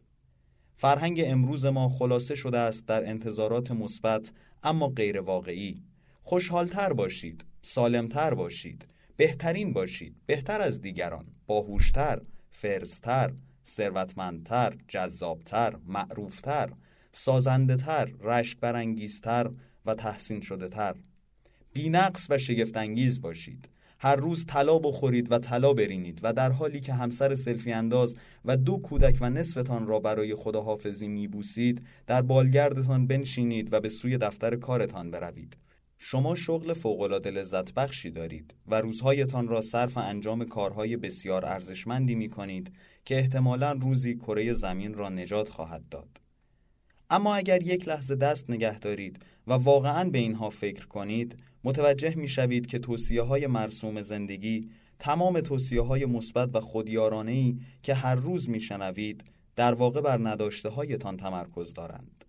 فرهنگ 0.84 1.22
امروز 1.26 1.66
ما 1.66 1.90
خلاصه 1.90 2.36
شده 2.36 2.58
است 2.58 2.88
در 2.88 3.10
انتظارات 3.10 3.72
مثبت 3.72 4.32
اما 4.64 4.88
غیر 4.88 5.20
واقعی. 5.22 5.84
خوشحالتر 6.24 6.94
باشید، 6.94 7.46
سالمتر 7.62 8.34
باشید، 8.34 8.88
بهترین 9.18 9.74
باشید، 9.74 10.16
بهتر 10.26 10.62
از 10.62 10.82
دیگران، 10.82 11.26
باهوشتر، 11.48 12.22
فرزتر، 12.52 13.34
ثروتمندتر، 13.66 14.78
جذابتر، 14.88 15.76
معروفتر، 15.86 16.70
سازندهتر، 17.12 18.06
رشک 18.06 18.60
برانگیزتر 18.60 19.52
و 19.86 19.96
تحسین 19.96 20.42
شده 20.42 20.70
تر. 20.70 20.96
بینقص 21.74 22.28
و 22.30 22.38
شگفتانگیز 22.38 23.22
باشید. 23.22 23.70
هر 24.04 24.16
روز 24.16 24.46
طلا 24.46 24.80
بخورید 24.80 25.32
و 25.32 25.40
طلا 25.40 25.74
برینید 25.74 26.20
و 26.24 26.34
در 26.34 26.52
حالی 26.52 26.80
که 26.80 26.94
همسر 26.94 27.36
سلفی 27.36 27.72
انداز 27.72 28.16
و 28.46 28.58
دو 28.58 28.78
کودک 28.78 29.18
و 29.22 29.30
نصفتان 29.30 29.88
را 29.88 30.00
برای 30.00 30.36
خداحافظی 30.36 31.08
میبوسید 31.08 31.86
در 32.08 32.22
بالگردتان 32.22 33.08
بنشینید 33.08 33.74
و 33.74 33.80
به 33.80 33.90
سوی 33.90 34.18
دفتر 34.18 34.56
کارتان 34.56 35.12
بروید 35.12 35.58
شما 35.98 36.36
شغل 36.36 36.74
فوقالعاده 36.74 37.32
لذت 37.32 37.74
بخشی 37.74 38.12
دارید 38.12 38.54
و 38.68 38.82
روزهایتان 38.82 39.48
را 39.48 39.62
صرف 39.62 39.98
انجام 39.98 40.46
کارهای 40.46 40.98
بسیار 40.98 41.46
ارزشمندی 41.46 42.16
می 42.16 42.30
کنید 42.30 42.74
که 43.06 43.18
احتمالا 43.18 43.72
روزی 43.72 44.16
کره 44.16 44.54
زمین 44.54 44.94
را 44.94 45.10
نجات 45.10 45.50
خواهد 45.50 45.90
داد. 45.90 46.22
اما 47.10 47.36
اگر 47.36 47.64
یک 47.64 47.88
لحظه 47.88 48.16
دست 48.16 48.50
نگه 48.50 48.80
دارید 48.80 49.20
و 49.48 49.54
واقعا 49.54 50.10
به 50.10 50.18
اینها 50.18 50.50
فکر 50.50 50.88
کنید 50.88 51.38
متوجه 51.64 52.16
می 52.16 52.28
شوید 52.28 52.66
که 52.66 52.80
توصیه 52.80 53.22
های 53.22 53.48
مرسوم 53.48 54.02
زندگی 54.02 54.70
تمام 55.00 55.40
توصیه 55.40 55.82
های 55.82 56.06
مثبت 56.06 56.56
و 56.56 56.60
خودیارانه 56.60 57.32
ای 57.32 57.58
که 57.82 57.94
هر 57.94 58.16
روز 58.16 58.50
می 58.50 58.60
شنوید 58.60 59.24
در 59.56 59.74
واقع 59.74 60.02
بر 60.02 60.30
نداشته 60.30 60.70
هایتان 60.70 61.18
تمرکز 61.18 61.74
دارند. 61.74 62.26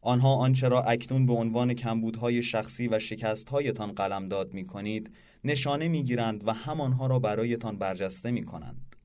آنها 0.00 0.34
آنچه 0.34 0.68
را 0.68 0.82
اکنون 0.82 1.26
به 1.26 1.32
عنوان 1.32 1.74
کمبودهای 1.74 2.42
شخصی 2.42 2.88
و 2.88 2.98
شکستهایتان 2.98 3.92
قلمداد 3.92 4.54
می 4.54 4.64
کنید 4.64 5.10
نشانه 5.44 5.88
می 5.88 6.02
گیرند 6.02 6.48
و 6.48 6.52
همانها 6.52 7.06
را 7.06 7.18
برایتان 7.18 7.76
برجسته 7.76 8.30
می 8.30 8.42
کنند. 8.42 8.96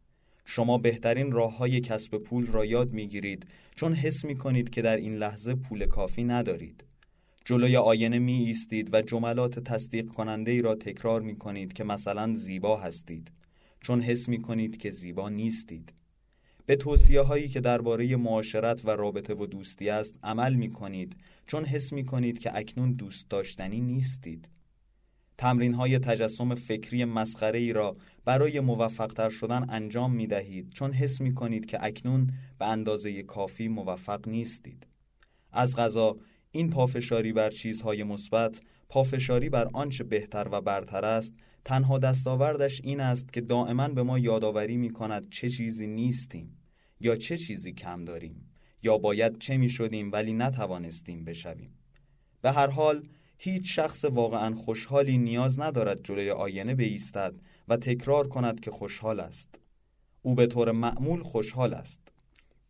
شما 0.46 0.78
بهترین 0.78 1.32
راه 1.32 1.58
های 1.58 1.82
کسب 1.82 2.18
پول 2.18 2.48
را 2.48 2.66
یاد 2.66 2.94
می 2.94 3.08
گیرید 3.08 3.48
چون 3.75 3.94
حس 3.94 4.25
می 4.25 4.36
کنید 4.36 4.70
که 4.70 4.82
در 4.82 4.98
این 4.98 5.16
لحظه 5.16 5.56
پول 5.56 5.86
کافی 5.86 6.24
ندارید. 6.24 6.84
جلوی 7.50 7.77
آینه 7.77 8.20
می 8.20 8.34
ایستید 8.34 8.94
و 8.94 9.01
جملات 9.01 9.60
تصدیق 9.60 10.08
کننده 10.08 10.51
ای 10.51 10.62
را 10.62 10.75
تکرار 10.75 11.22
می 11.22 11.36
کنید 11.36 11.74
که 11.74 11.84
مثلا 11.84 12.34
زیبا 12.34 12.77
هستید 12.77 13.32
چون 13.82 14.01
حس 14.01 14.29
می 14.29 14.41
کنید 14.41 14.77
که 14.77 14.91
زیبا 14.91 15.29
نیستید. 15.29 15.94
به 16.65 16.75
توصیه 16.75 17.22
هایی 17.22 17.48
که 17.48 17.60
درباره 17.60 18.15
معاشرت 18.15 18.86
و 18.86 18.89
رابطه 18.89 19.34
و 19.34 19.46
دوستی 19.46 19.89
است 19.89 20.20
عمل 20.24 20.53
می 20.53 20.70
کنید 20.70 21.15
چون 21.46 21.65
حس 21.65 21.94
می 21.94 22.06
کنید 22.06 22.39
که 22.39 22.58
اکنون 22.58 22.94
دوست 22.94 23.29
داشتنی 23.29 23.82
نیستید. 23.82 24.50
تمرین 25.38 25.74
های 25.74 26.00
تجسم 26.00 26.56
فکری 26.56 27.06
مسخره 27.06 27.60
ای 27.60 27.74
را 27.74 27.98
برای 28.25 28.60
موفقتر 28.60 29.29
شدن 29.29 29.65
انجام 29.70 30.15
می 30.15 30.27
دهید 30.27 30.72
چون 30.74 30.91
حس 30.91 31.22
می 31.22 31.34
کنید 31.34 31.65
که 31.65 31.84
اکنون 31.86 32.32
به 32.60 32.68
اندازه 32.68 33.24
کافی 33.24 33.68
موفق 33.68 34.27
نیستید. 34.27 34.88
از 35.51 35.75
غذا 35.75 36.18
این 36.51 36.70
پافشاری 36.70 37.34
بر 37.34 37.50
چیزهای 37.50 38.03
مثبت 38.03 38.62
پافشاری 38.89 39.50
بر 39.50 39.70
آنچه 39.74 40.03
بهتر 40.03 40.48
و 40.51 40.62
برتر 40.62 41.06
است 41.06 41.34
تنها 41.65 41.98
دستاوردش 41.98 42.82
این 42.84 43.00
است 43.00 43.34
که 43.34 43.41
دائما 43.41 43.88
به 43.88 44.03
ما 44.03 44.20
یادآوری 44.20 44.77
می 44.77 44.89
کند 44.89 45.29
چه 45.29 45.50
چیزی 45.50 45.88
نیستیم 45.88 46.58
یا 47.00 47.15
چه 47.15 47.38
چیزی 47.38 47.74
کم 47.74 48.06
داریم 48.06 48.51
یا 48.84 48.98
باید 48.98 49.39
چه 49.39 49.58
می 49.58 49.70
شدیم 49.70 50.12
ولی 50.12 50.34
نتوانستیم 50.34 51.25
بشویم. 51.25 51.74
به 52.41 52.51
هر 52.51 52.68
حال 52.68 53.08
هیچ 53.38 53.75
شخص 53.75 54.06
واقعا 54.06 54.56
خوشحالی 54.56 55.18
نیاز 55.18 55.60
ندارد 55.60 56.03
جلوی 56.03 56.32
آینه 56.32 56.75
بایستد 56.75 57.36
و 57.68 57.77
تکرار 57.77 58.27
کند 58.27 58.60
که 58.60 58.72
خوشحال 58.72 59.20
است. 59.20 59.60
او 60.22 60.36
به 60.36 60.48
طور 60.48 60.72
معمول 60.72 61.22
خوشحال 61.22 61.74
است. 61.74 62.12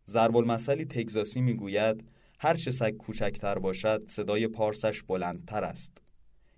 ضرب 0.06 0.36
المثلی 0.36 0.84
تگزاسی 0.84 1.40
می‌گوید 1.40 2.04
هر 2.42 2.54
چه 2.54 2.70
سگ 2.70 2.96
کوچکتر 2.96 3.58
باشد 3.58 4.04
صدای 4.08 4.48
پارسش 4.48 5.02
بلندتر 5.02 5.64
است. 5.64 5.98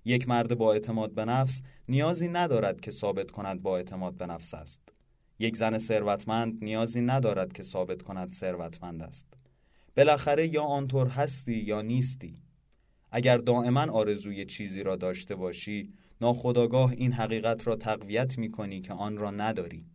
یک 0.04 0.28
مرد 0.28 0.58
با 0.58 0.72
اعتماد 0.72 1.14
به 1.14 1.24
نفس 1.24 1.62
نیازی 1.88 2.28
ندارد 2.28 2.80
که 2.80 2.90
ثابت 2.90 3.30
کند 3.30 3.62
با 3.62 3.76
اعتماد 3.76 4.14
به 4.14 4.26
نفس 4.26 4.54
است. 4.54 4.80
یک 5.38 5.56
زن 5.56 5.78
ثروتمند 5.78 6.64
نیازی 6.64 7.00
ندارد 7.00 7.52
که 7.52 7.62
ثابت 7.62 8.02
کند 8.02 8.32
ثروتمند 8.32 9.02
است. 9.02 9.26
بالاخره 9.96 10.46
یا 10.46 10.62
آنطور 10.62 11.06
هستی 11.06 11.54
یا 11.54 11.82
نیستی. 11.82 12.42
اگر 13.10 13.38
دائما 13.38 13.92
آرزوی 13.92 14.44
چیزی 14.44 14.82
را 14.82 14.96
داشته 14.96 15.34
باشی 15.34 15.92
ناخداگاه 16.20 16.90
این 16.90 17.12
حقیقت 17.12 17.66
را 17.66 17.76
تقویت 17.76 18.38
می 18.38 18.50
کنی 18.50 18.80
که 18.80 18.92
آن 18.92 19.16
را 19.16 19.30
نداری. 19.30 19.86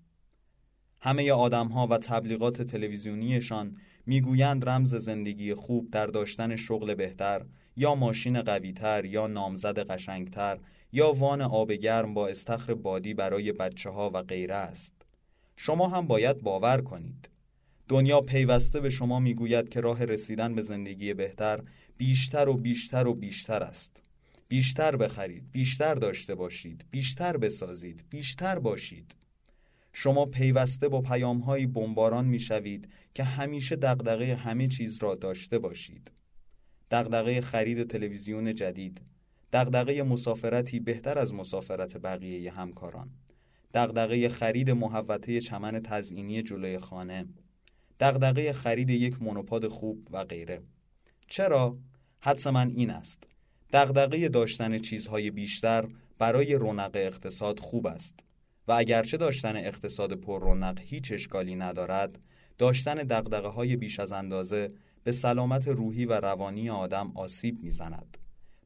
همه 0.99 1.31
آدم 1.31 1.67
ها 1.67 1.87
و 1.87 1.97
تبلیغات 1.97 2.61
تلویزیونیشان 2.61 3.77
می‌گویند 4.07 4.69
رمز 4.69 4.95
زندگی 4.95 5.53
خوب 5.53 5.89
در 5.91 6.07
داشتن 6.07 6.55
شغل 6.55 6.93
بهتر 6.93 7.45
یا 7.75 7.95
ماشین 7.95 8.41
قویتر 8.41 9.05
یا 9.05 9.27
نامزد 9.27 9.79
قشنگتر 9.79 10.59
یا 10.91 11.13
وان 11.13 11.41
آب 11.41 11.71
گرم 11.71 12.13
با 12.13 12.27
استخر 12.27 12.73
بادی 12.73 13.13
برای 13.13 13.51
بچه 13.51 13.89
ها 13.89 14.11
و 14.13 14.21
غیره 14.21 14.55
است. 14.55 14.93
شما 15.57 15.87
هم 15.87 16.07
باید 16.07 16.41
باور 16.41 16.81
کنید. 16.81 17.29
دنیا 17.87 18.21
پیوسته 18.21 18.79
به 18.79 18.89
شما 18.89 19.19
می‌گوید 19.19 19.69
که 19.69 19.81
راه 19.81 20.05
رسیدن 20.05 20.55
به 20.55 20.61
زندگی 20.61 21.13
بهتر 21.13 21.63
بیشتر 21.97 22.49
و 22.49 22.53
بیشتر 22.53 23.07
و 23.07 23.13
بیشتر 23.13 23.63
است. 23.63 24.03
بیشتر 24.47 24.95
بخرید 24.95 25.51
بیشتر 25.51 25.95
داشته 25.95 26.35
باشید 26.35 26.85
بیشتر 26.91 27.37
بسازید 27.37 28.03
بیشتر 28.09 28.59
باشید. 28.59 29.15
شما 29.99 30.25
پیوسته 30.25 30.89
با 30.89 31.01
پیامهایی 31.01 31.67
بمباران 31.67 32.25
می‌شوید 32.25 32.89
که 33.13 33.23
همیشه 33.23 33.75
دغدغه 33.75 34.35
همه 34.35 34.67
چیز 34.67 35.03
را 35.03 35.15
داشته 35.15 35.59
باشید. 35.59 36.11
دغدغه 36.91 37.41
خرید 37.41 37.87
تلویزیون 37.87 38.53
جدید 38.53 39.01
دغدغه 39.53 40.03
مسافرتی 40.03 40.79
بهتر 40.79 41.19
از 41.19 41.33
مسافرت 41.33 41.97
بقیه 41.97 42.51
همکاران 42.51 43.09
دغدغه 43.73 44.29
خرید 44.29 44.71
محوطه 44.71 45.41
چمن 45.41 45.79
تزئینی 45.79 46.43
جلوی 46.43 46.77
خانه 46.77 47.25
دغدغه 47.99 48.53
خرید 48.53 48.89
یک 48.89 49.21
مونوپاد 49.21 49.67
خوب 49.67 50.07
و 50.11 50.23
غیره. 50.23 50.61
چرا؟ 51.27 51.77
حدس 52.19 52.47
من 52.47 52.69
این 52.69 52.89
است. 52.89 53.23
دغدغه 53.73 54.29
داشتن 54.29 54.77
چیزهای 54.77 55.31
بیشتر 55.31 55.87
برای 56.19 56.55
رونق 56.55 56.91
اقتصاد 56.93 57.59
خوب 57.59 57.87
است. 57.87 58.26
و 58.67 58.71
اگرچه 58.71 59.17
داشتن 59.17 59.57
اقتصاد 59.57 60.13
پر 60.13 60.41
رونق 60.41 60.79
هیچ 60.81 61.11
اشکالی 61.11 61.55
ندارد 61.55 62.19
داشتن 62.57 62.95
دقدقه 62.95 63.47
های 63.47 63.75
بیش 63.75 63.99
از 63.99 64.11
اندازه 64.11 64.67
به 65.03 65.11
سلامت 65.11 65.67
روحی 65.67 66.05
و 66.05 66.13
روانی 66.13 66.69
آدم 66.69 67.11
آسیب 67.15 67.63
می‌زند. 67.63 68.17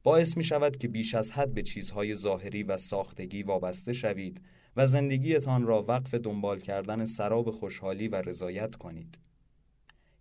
باعث 0.04 0.38
می 0.38 0.44
شود 0.44 0.78
که 0.78 0.88
بیش 0.88 1.16
از 1.16 1.32
حد 1.32 1.54
به 1.54 1.62
چیزهای 1.62 2.16
ظاهری 2.16 2.64
و 2.64 2.78
ساختگی 2.78 3.44
وابسته 3.44 3.94
شوید 3.94 4.42
و 4.76 4.88
زندگیتان 4.88 5.66
را 5.66 5.86
وقف 5.88 6.14
دنبال 6.14 6.60
کردن 6.60 7.06
سراب 7.06 7.52
خوشحالی 7.52 8.08
و 8.08 8.16
رضایت 8.16 8.76
کنید. 8.76 9.20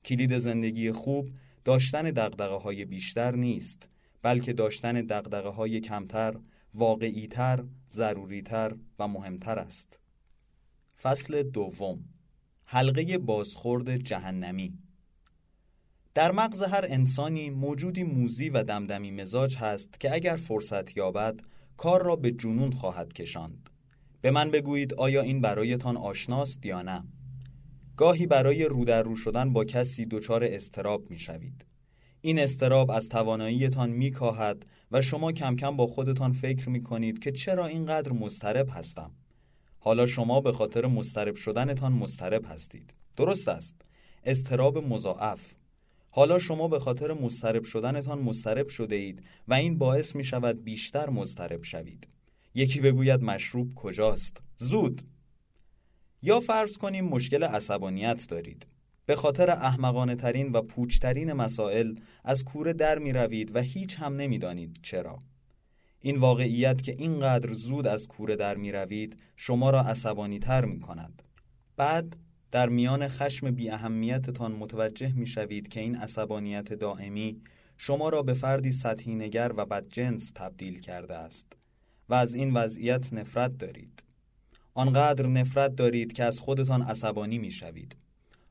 کلید 0.05 0.39
زندگی 0.39 0.93
خوب 0.93 1.29
داشتن 1.65 2.03
دقدقه 2.03 2.55
های 2.55 2.85
بیشتر 2.85 3.37
نیست 3.37 3.89
بلکه 4.23 4.53
داشتن 4.53 4.93
دقدقه 4.93 5.49
های 5.49 5.81
کمتر 5.81 6.35
واقعیتر، 6.75 7.65
ضروریتر 7.91 8.77
و 8.99 9.09
مهمتر 9.09 9.59
است. 9.59 9.99
فصل 11.03 11.43
دوم 11.43 12.05
حلقه 12.65 13.19
بازخورد 13.19 13.97
جهنمی 13.97 14.79
در 16.15 16.33
مغز 16.33 16.63
هر 16.63 16.85
انسانی 16.89 17.51
موجودی 17.51 18.03
موزی 18.03 18.49
و 18.49 18.63
دمدمی 18.63 19.11
مزاج 19.11 19.57
هست 19.57 20.01
که 20.01 20.15
اگر 20.15 20.37
فرصت 20.37 20.97
یابد 20.97 21.41
کار 21.77 22.03
را 22.03 22.17
به 22.17 22.31
جنون 22.31 22.71
خواهد 22.71 23.13
کشاند. 23.13 23.71
به 24.21 24.31
من 24.31 24.51
بگویید 24.51 24.95
آیا 24.95 25.23
این 25.23 25.41
برایتان 25.41 25.97
آشناست 25.97 26.67
یا 26.67 26.83
نه؟ 26.83 27.05
گاهی 27.97 28.27
برای 28.27 28.65
رو 28.65 28.85
رو 28.85 29.17
شدن 29.17 29.53
با 29.53 29.65
کسی 29.65 30.07
دچار 30.07 30.45
استراب 30.45 31.11
می 31.11 31.19
شوید. 31.19 31.65
این 32.23 32.39
استراب 32.39 32.91
از 32.91 33.09
تواناییتان 33.09 33.91
میکاهد 33.91 34.67
و 34.93 35.03
شما 35.03 35.33
کم 35.33 35.57
کم 35.57 35.77
با 35.77 35.87
خودتان 35.87 36.33
فکر 36.33 36.69
می 36.69 36.83
کنید 36.83 37.19
که 37.19 37.33
چرا 37.33 37.67
اینقدر 37.67 38.13
مضطرب 38.13 38.69
هستم. 38.73 39.11
حالا 39.79 40.07
شما 40.07 40.41
به 40.41 40.53
خاطر 40.53 40.87
مضطرب 40.87 41.35
شدنتان 41.35 41.93
مضطرب 41.93 42.45
هستید. 42.49 42.95
درست 43.17 43.49
است. 43.49 43.75
استراب 44.25 44.79
مضاعف. 44.79 45.55
حالا 46.11 46.39
شما 46.39 46.69
به 46.69 46.79
خاطر 46.79 47.13
مضطرب 47.13 47.65
شدنتان 47.65 48.19
مضطرب 48.19 48.69
شده 48.69 48.97
اید 48.97 49.23
و 49.49 49.55
این 49.55 49.79
باعث 49.79 50.17
می 50.17 50.25
شود 50.25 50.65
بیشتر 50.65 51.11
مضطرب 51.11 51.63
شوید. 51.63 52.09
یکی 52.55 52.81
بگوید 52.81 53.23
مشروب 53.23 53.75
کجاست؟ 53.75 54.43
زود. 54.57 55.03
یا 56.23 56.41
فرض 56.41 56.79
کنیم 56.79 57.05
مشکل 57.05 57.45
عصبانیت 57.45 58.27
دارید. 58.29 58.67
به 59.11 59.17
خاطر 59.17 59.51
احمقانه 59.51 60.15
ترین 60.15 60.53
و 60.53 60.63
پوچترین 60.63 61.33
مسائل 61.33 61.95
از 62.25 62.45
کوره 62.45 62.73
در 62.73 62.99
می 62.99 63.13
روید 63.13 63.57
و 63.57 63.61
هیچ 63.61 63.99
هم 63.99 64.17
نمی 64.17 64.39
دانید 64.39 64.79
چرا. 64.83 65.19
این 66.01 66.17
واقعیت 66.17 66.83
که 66.83 66.95
اینقدر 66.99 67.53
زود 67.53 67.87
از 67.87 68.09
کوره 68.09 68.37
در 68.37 68.57
می 68.57 68.73
روید 68.73 69.17
شما 69.37 69.71
را 69.71 69.83
عصبانی 69.83 70.39
تر 70.39 70.65
می 70.65 70.81
کند 70.81 71.23
بعد 71.77 72.17
در 72.51 72.69
میان 72.69 73.09
خشم 73.09 73.51
بی 73.51 73.71
اهمیتتان 73.71 74.53
متوجه 74.53 75.13
می 75.13 75.27
شوید 75.27 75.69
که 75.69 75.81
این 75.81 75.97
عصبانیت 75.97 76.73
دائمی 76.73 77.41
شما 77.77 78.09
را 78.09 78.23
به 78.23 78.35
فردی 78.35 78.73
سطحی 78.73 79.15
نگر 79.15 79.53
و 79.57 79.67
بدجنس 79.67 80.33
تبدیل 80.35 80.81
کرده 80.81 81.15
است 81.15 81.57
و 82.09 82.15
از 82.15 82.35
این 82.35 82.55
وضعیت 82.55 83.13
نفرت 83.13 83.59
دارید. 83.59 84.03
آنقدر 84.75 85.27
نفرت 85.27 85.75
دارید 85.75 86.13
که 86.13 86.25
از 86.25 86.41
خودتان 86.41 86.83
عصبانی 86.83 87.39
می 87.39 87.51
شوید 87.51 87.97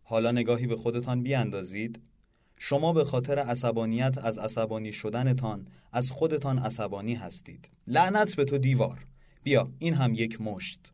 حالا 0.09 0.31
نگاهی 0.31 0.67
به 0.67 0.75
خودتان 0.75 1.23
بیاندازید. 1.23 2.01
شما 2.59 2.93
به 2.93 3.03
خاطر 3.03 3.39
عصبانیت 3.39 4.17
از 4.17 4.37
عصبانی 4.37 4.91
شدنتان 4.91 5.67
از 5.91 6.11
خودتان 6.11 6.59
عصبانی 6.59 7.15
هستید. 7.15 7.69
لعنت 7.87 8.35
به 8.35 8.45
تو 8.45 8.57
دیوار. 8.57 9.05
بیا 9.43 9.71
این 9.79 9.93
هم 9.93 10.13
یک 10.13 10.41
مشت. 10.41 10.93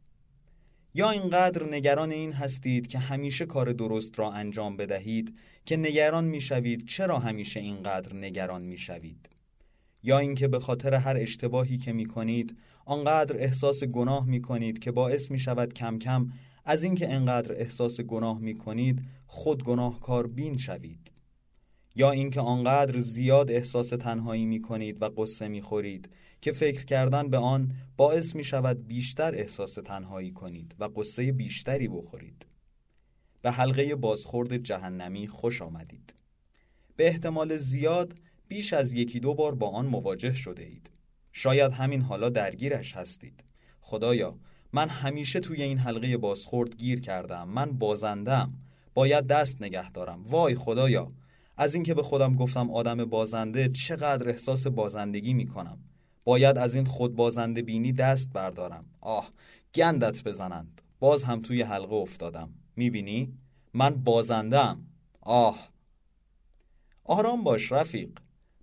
یا 0.93 1.09
اینقدر 1.09 1.63
نگران 1.63 2.11
این 2.11 2.33
هستید 2.33 2.87
که 2.87 2.99
همیشه 2.99 3.45
کار 3.45 3.73
درست 3.73 4.19
را 4.19 4.31
انجام 4.31 4.77
بدهید 4.77 5.37
که 5.65 5.77
نگران 5.77 6.25
می‌شوید 6.25 6.87
چرا 6.87 7.19
همیشه 7.19 7.59
اینقدر 7.59 8.15
نگران 8.15 8.61
می‌شوید. 8.61 9.29
یا 10.03 10.19
اینکه 10.19 10.47
به 10.47 10.59
خاطر 10.59 10.93
هر 10.93 11.17
اشتباهی 11.17 11.77
که 11.77 11.93
می 11.93 12.05
کنید 12.05 12.57
آنقدر 12.85 13.35
احساس 13.37 13.83
گناه 13.83 14.25
می 14.25 14.41
کنید 14.41 14.79
که 14.79 14.91
باعث 14.91 15.31
می 15.31 15.39
شود 15.39 15.73
کم 15.73 15.99
کم 15.99 16.31
از 16.65 16.83
اینکه 16.83 17.13
انقدر 17.13 17.55
احساس 17.55 18.01
گناه 18.01 18.39
می 18.39 18.55
کنید 18.55 19.01
خود 19.27 19.63
گناهکار 19.63 20.27
بین 20.27 20.57
شوید. 20.57 21.11
یا 21.95 22.11
اینکه 22.11 22.41
آنقدر 22.41 22.99
زیاد 22.99 23.51
احساس 23.51 23.89
تنهایی 23.89 24.45
می 24.45 24.61
کنید 24.61 25.01
و 25.01 25.09
قصه 25.17 25.47
می 25.47 25.61
خورید 25.61 26.09
که 26.41 26.51
فکر 26.51 26.85
کردن 26.85 27.29
به 27.29 27.37
آن 27.37 27.71
باعث 27.97 28.35
می 28.35 28.43
شود 28.43 28.87
بیشتر 28.87 29.35
احساس 29.35 29.73
تنهایی 29.73 30.31
کنید 30.31 30.75
و 30.79 30.89
قصه 30.95 31.31
بیشتری 31.31 31.87
بخورید. 31.87 32.45
به 33.41 33.51
حلقه 33.51 33.95
بازخورد 33.95 34.57
جهنمی 34.57 35.27
خوش 35.27 35.61
آمدید. 35.61 36.13
به 36.95 37.07
احتمال 37.07 37.57
زیاد 37.57 38.13
بیش 38.47 38.73
از 38.73 38.93
یکی 38.93 39.19
دو 39.19 39.33
بار 39.33 39.55
با 39.55 39.69
آن 39.69 39.85
مواجه 39.85 40.33
شده 40.33 40.63
اید. 40.63 40.91
شاید 41.31 41.71
همین 41.71 42.01
حالا 42.01 42.29
درگیرش 42.29 42.95
هستید. 42.95 43.43
خدایا 43.81 44.39
من 44.75 44.89
همیشه 44.89 45.39
توی 45.39 45.61
این 45.61 45.77
حلقه 45.77 46.17
بازخورد 46.17 46.75
گیر 46.75 46.99
کردم. 46.99 47.49
من 47.49 47.71
بازندم 47.71 48.53
باید 48.93 49.27
دست 49.27 49.61
نگه 49.61 49.91
دارم. 49.91 50.23
وای 50.23 50.55
خدایا. 50.55 51.11
از 51.57 51.75
اینکه 51.75 51.93
به 51.93 52.03
خودم 52.03 52.35
گفتم 52.35 52.71
آدم 52.71 53.05
بازنده 53.05 53.69
چقدر 53.69 54.29
احساس 54.29 54.67
بازندگی 54.67 55.33
می‌کنم. 55.33 55.77
باید 56.23 56.57
از 56.57 56.75
این 56.75 56.85
خود 56.85 57.15
بازنده 57.15 57.61
بینی 57.61 57.93
دست 57.93 58.33
بردارم. 58.33 58.85
آه 59.01 59.29
گندت 59.75 60.23
بزنند. 60.23 60.81
باز 60.99 61.23
هم 61.23 61.39
توی 61.39 61.61
حلقه 61.61 61.95
افتادم. 61.95 62.49
می‌بینی؟ 62.75 63.33
من 63.73 63.95
بازندم 63.95 64.85
آه. 65.21 65.69
آرام 67.03 67.43
باش 67.43 67.71
رفیق. 67.71 68.09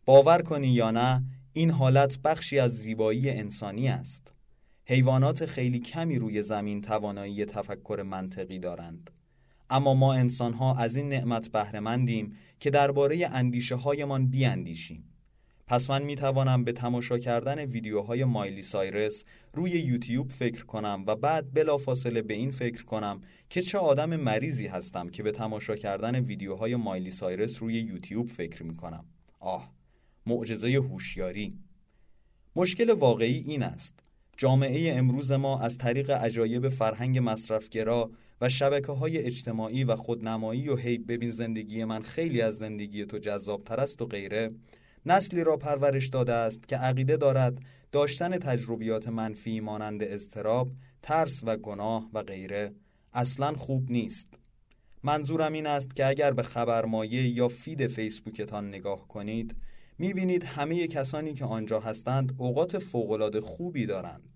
باور 0.06 0.42
کنی 0.42 0.68
یا 0.68 0.90
نه 0.90 1.24
این 1.52 1.70
حالت 1.70 2.18
بخشی 2.18 2.58
از 2.58 2.70
زیبایی 2.70 3.30
انسانی 3.30 3.88
است. 3.88 4.31
حیوانات 4.92 5.46
خیلی 5.46 5.78
کمی 5.78 6.18
روی 6.18 6.42
زمین 6.42 6.80
توانایی 6.80 7.44
تفکر 7.44 8.02
منطقی 8.06 8.58
دارند. 8.58 9.10
اما 9.70 9.94
ما 9.94 10.14
انسانها 10.14 10.76
از 10.76 10.96
این 10.96 11.08
نعمت 11.08 11.48
بهرهمندیم 11.48 12.36
که 12.60 12.70
درباره 12.70 13.28
اندیشه 13.32 13.74
هایمان 13.74 14.26
بیاندیشیم. 14.26 15.04
پس 15.66 15.90
من 15.90 16.02
می 16.02 16.16
توانم 16.16 16.64
به 16.64 16.72
تماشا 16.72 17.18
کردن 17.18 17.58
ویدیوهای 17.58 18.24
مایلی 18.24 18.62
سایرس 18.62 19.24
روی 19.52 19.70
یوتیوب 19.70 20.30
فکر 20.30 20.64
کنم 20.64 21.04
و 21.06 21.16
بعد 21.16 21.54
بلافاصله 21.54 22.22
به 22.22 22.34
این 22.34 22.50
فکر 22.50 22.84
کنم 22.84 23.20
که 23.48 23.62
چه 23.62 23.78
آدم 23.78 24.16
مریضی 24.16 24.66
هستم 24.66 25.08
که 25.08 25.22
به 25.22 25.30
تماشا 25.30 25.76
کردن 25.76 26.20
ویدیوهای 26.20 26.76
مایلی 26.76 27.10
سایرس 27.10 27.62
روی 27.62 27.74
یوتیوب 27.74 28.28
فکر 28.28 28.62
می 28.62 28.74
کنم 28.74 29.04
آه 29.40 29.72
معجزه 30.26 30.68
هوشیاری. 30.68 31.58
مشکل 32.56 32.90
واقعی 32.90 33.38
این 33.38 33.62
است 33.62 34.01
جامعه 34.42 34.98
امروز 34.98 35.32
ما 35.32 35.58
از 35.58 35.78
طریق 35.78 36.10
عجایب 36.10 36.68
فرهنگ 36.68 37.18
مصرفگرا 37.22 38.10
و 38.40 38.48
شبکه 38.48 38.92
های 38.92 39.18
اجتماعی 39.18 39.84
و 39.84 39.96
خودنمایی 39.96 40.68
و 40.68 40.76
هی 40.76 40.98
ببین 40.98 41.30
زندگی 41.30 41.84
من 41.84 42.02
خیلی 42.02 42.40
از 42.40 42.58
زندگی 42.58 43.04
تو 43.04 43.18
جذاب 43.18 43.62
است 43.68 44.02
و 44.02 44.06
غیره 44.06 44.50
نسلی 45.06 45.44
را 45.44 45.56
پرورش 45.56 46.08
داده 46.08 46.32
است 46.32 46.68
که 46.68 46.76
عقیده 46.76 47.16
دارد 47.16 47.58
داشتن 47.92 48.38
تجربیات 48.38 49.08
منفی 49.08 49.60
مانند 49.60 50.02
اضطراب، 50.02 50.68
ترس 51.02 51.40
و 51.44 51.56
گناه 51.56 52.10
و 52.12 52.22
غیره 52.22 52.72
اصلا 53.12 53.52
خوب 53.52 53.90
نیست. 53.90 54.28
منظورم 55.02 55.52
این 55.52 55.66
است 55.66 55.96
که 55.96 56.06
اگر 56.06 56.30
به 56.30 56.42
خبرمایه 56.42 57.28
یا 57.28 57.48
فید 57.48 57.86
فیسبوکتان 57.86 58.68
نگاه 58.68 59.08
کنید 59.08 59.56
می‌بینید 59.98 60.44
همه 60.44 60.86
کسانی 60.86 61.32
که 61.32 61.44
آنجا 61.44 61.80
هستند 61.80 62.34
اوقات 62.38 62.78
فوقالعاده 62.78 63.40
خوبی 63.40 63.86
دارند. 63.86 64.31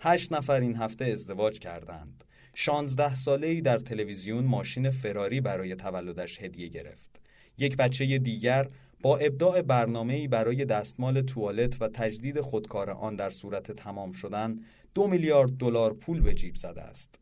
هشت 0.00 0.32
نفر 0.32 0.60
این 0.60 0.76
هفته 0.76 1.04
ازدواج 1.04 1.58
کردند. 1.58 2.24
شانزده 2.54 3.14
ساله 3.14 3.60
در 3.60 3.78
تلویزیون 3.78 4.44
ماشین 4.44 4.90
فراری 4.90 5.40
برای 5.40 5.74
تولدش 5.74 6.42
هدیه 6.42 6.68
گرفت. 6.68 7.20
یک 7.58 7.76
بچه 7.76 8.18
دیگر 8.18 8.68
با 9.02 9.16
ابداع 9.16 9.62
برنامه‌ای 9.62 10.28
برای 10.28 10.64
دستمال 10.64 11.22
توالت 11.22 11.82
و 11.82 11.88
تجدید 11.88 12.40
خودکار 12.40 12.90
آن 12.90 13.16
در 13.16 13.30
صورت 13.30 13.72
تمام 13.72 14.12
شدن 14.12 14.60
دو 14.94 15.06
میلیارد 15.06 15.50
دلار 15.50 15.94
پول 15.94 16.20
به 16.20 16.34
جیب 16.34 16.56
زده 16.56 16.82
است. 16.82 17.14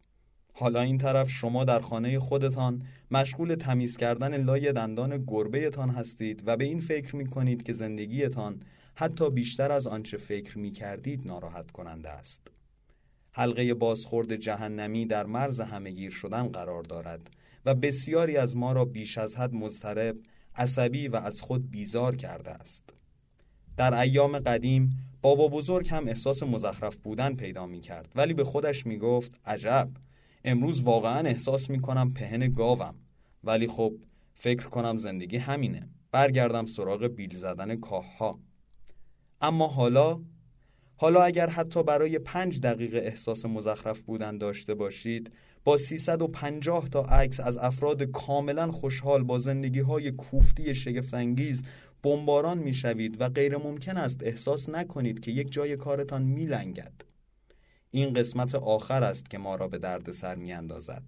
حالا 0.52 0.80
این 0.80 0.98
طرف 0.98 1.30
شما 1.30 1.64
در 1.64 1.80
خانه 1.80 2.18
خودتان 2.18 2.82
مشغول 3.10 3.54
تمیز 3.54 3.96
کردن 3.96 4.42
لای 4.42 4.72
دندان 4.72 5.24
گربهتان 5.26 5.90
هستید 5.90 6.42
و 6.46 6.56
به 6.56 6.64
این 6.64 6.80
فکر 6.80 7.16
می 7.16 7.26
کنید 7.26 7.62
که 7.62 7.72
زندگیتان 7.72 8.60
حتی 8.94 9.30
بیشتر 9.30 9.72
از 9.72 9.86
آنچه 9.86 10.16
فکر 10.16 10.58
می 10.58 10.70
کردید 10.70 11.26
ناراحت 11.26 11.70
کننده 11.70 12.08
است. 12.08 12.55
حلقه 13.38 13.74
بازخورد 13.74 14.36
جهنمی 14.36 15.06
در 15.06 15.26
مرز 15.26 15.60
همهگیر 15.60 16.10
شدن 16.10 16.48
قرار 16.48 16.82
دارد 16.82 17.30
و 17.64 17.74
بسیاری 17.74 18.36
از 18.36 18.56
ما 18.56 18.72
را 18.72 18.84
بیش 18.84 19.18
از 19.18 19.36
حد 19.36 19.54
مضطرب 19.54 20.16
عصبی 20.54 21.08
و 21.08 21.16
از 21.16 21.40
خود 21.40 21.70
بیزار 21.70 22.16
کرده 22.16 22.50
است. 22.50 22.84
در 23.76 23.94
ایام 23.94 24.38
قدیم 24.38 24.96
بابا 25.22 25.48
بزرگ 25.48 25.88
هم 25.88 26.08
احساس 26.08 26.42
مزخرف 26.42 26.96
بودن 26.96 27.34
پیدا 27.34 27.66
می 27.66 27.80
کرد 27.80 28.12
ولی 28.14 28.34
به 28.34 28.44
خودش 28.44 28.86
می 28.86 28.98
گفت 28.98 29.40
عجب! 29.44 29.88
امروز 30.44 30.82
واقعا 30.82 31.28
احساس 31.28 31.70
می 31.70 31.80
کنم 31.80 32.10
پهن 32.10 32.52
گاوم 32.52 32.94
ولی 33.44 33.66
خب 33.66 33.92
فکر 34.34 34.68
کنم 34.68 34.96
زندگی 34.96 35.36
همینه. 35.36 35.88
برگردم 36.12 36.66
سراغ 36.66 37.06
بیل 37.06 37.36
زدن 37.36 37.76
کاه 37.76 38.16
ها 38.18 38.38
اما 39.40 39.68
حالا 39.68 40.20
حالا 40.96 41.22
اگر 41.22 41.50
حتی 41.50 41.82
برای 41.82 42.18
پنج 42.18 42.60
دقیقه 42.60 42.98
احساس 42.98 43.44
مزخرف 43.44 44.00
بودن 44.00 44.38
داشته 44.38 44.74
باشید 44.74 45.32
با 45.64 45.76
350 45.76 46.88
تا 46.88 47.02
عکس 47.02 47.40
از 47.40 47.58
افراد 47.58 48.02
کاملا 48.02 48.72
خوشحال 48.72 49.22
با 49.22 49.38
زندگی 49.38 49.80
های 49.80 50.10
کوفتی 50.10 50.74
شگفتانگیز 50.74 51.62
بمباران 52.02 52.58
می‌شوید 52.58 53.20
و 53.20 53.28
غیر 53.28 53.56
ممکن 53.56 53.96
است 53.96 54.22
احساس 54.22 54.68
نکنید 54.68 55.20
که 55.20 55.30
یک 55.30 55.52
جای 55.52 55.76
کارتان 55.76 56.22
میلنگد 56.22 56.92
این 57.90 58.12
قسمت 58.12 58.54
آخر 58.54 59.02
است 59.02 59.30
که 59.30 59.38
ما 59.38 59.54
را 59.54 59.68
به 59.68 59.78
درد 59.78 60.10
سر 60.10 60.34
می 60.34 60.52
اندازد. 60.52 61.02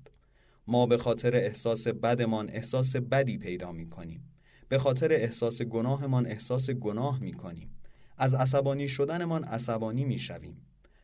ما 0.66 0.86
به 0.86 0.98
خاطر 0.98 1.36
احساس 1.36 1.88
بدمان 1.88 2.50
احساس 2.50 2.96
بدی 2.96 3.38
پیدا 3.38 3.72
می 3.72 3.90
کنیم. 3.90 4.32
به 4.68 4.78
خاطر 4.78 5.12
احساس 5.12 5.62
گناهمان 5.62 6.26
احساس 6.26 6.70
گناه 6.70 7.20
می 7.20 7.32
کنیم. 7.32 7.77
از 8.18 8.34
عصبانی 8.34 8.88
شدنمان 8.88 9.44
عصبانی 9.44 10.04
می 10.04 10.18
شویم. 10.18 10.56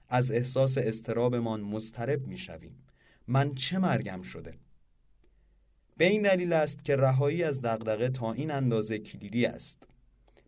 از 0.09 0.31
احساس 0.31 0.79
استرابمان 0.79 1.61
مضطرب 1.61 2.27
می 2.27 2.38
شویم. 2.38 2.77
من 3.29 3.55
چه 3.55 3.79
مرگم 3.79 4.22
شده؟ 4.22 4.55
به 5.96 6.05
این 6.05 6.22
دلیل 6.22 6.53
است 6.53 6.85
که 6.85 6.96
رهایی 6.96 7.42
از 7.42 7.62
دغدغه 7.62 8.09
تا 8.09 8.33
این 8.33 8.50
اندازه 8.50 8.98
کلیدی 8.98 9.46
است 9.46 9.88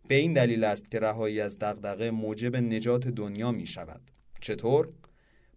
به 0.09 0.15
این 0.15 0.33
دلیل 0.33 0.65
است 0.65 0.91
که 0.91 1.01
رهایی 1.01 1.41
از 1.41 1.59
دغدغه 1.59 2.11
موجب 2.11 2.57
نجات 2.57 3.09
دنیا 3.09 3.53
می 3.53 3.67
شود 3.67 4.01
چطور 4.41 4.89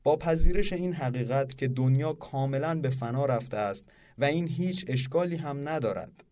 با 0.03 0.15
پذیرش 0.15 0.73
این 0.73 0.93
حقیقت 0.93 1.57
که 1.57 1.67
دنیا 1.67 2.13
کاملا 2.13 2.75
به 2.75 2.89
فنا 2.89 3.25
رفته 3.25 3.57
است 3.57 3.89
و 4.17 4.25
این 4.25 4.47
هیچ 4.47 4.85
اشکالی 4.87 5.35
هم 5.35 5.69
ندارد 5.69 6.23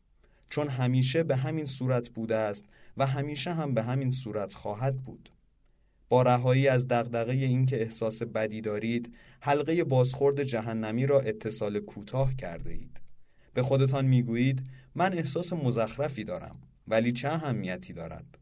چون 0.49 0.67
همیشه 0.67 1.23
به 1.23 1.35
همین 1.35 1.65
صورت 1.65 2.09
بوده 2.09 2.35
است 2.35 2.65
و 2.97 3.05
همیشه 3.05 3.53
هم 3.53 3.73
به 3.73 3.83
همین 3.83 4.11
صورت 4.11 4.53
خواهد 4.53 4.97
بود. 4.97 5.29
با 6.09 6.21
رهایی 6.21 6.67
از 6.67 6.87
دغدغه 6.87 7.31
اینکه 7.31 7.81
احساس 7.81 8.23
بدی 8.23 8.61
دارید 8.61 9.13
حلقه 9.39 9.83
بازخورد 9.83 10.43
جهنمی 10.43 11.05
را 11.05 11.19
اتصال 11.19 11.79
کوتاه 11.79 12.35
کرده 12.35 12.73
اید. 12.73 13.01
به 13.53 13.63
خودتان 13.63 14.05
می‌گویید 14.05 14.63
من 14.95 15.13
احساس 15.13 15.53
مزخرفی 15.53 16.23
دارم 16.23 16.59
ولی 16.87 17.11
چه 17.11 17.27
اهمیتی 17.27 17.93
دارد؟ 17.93 18.37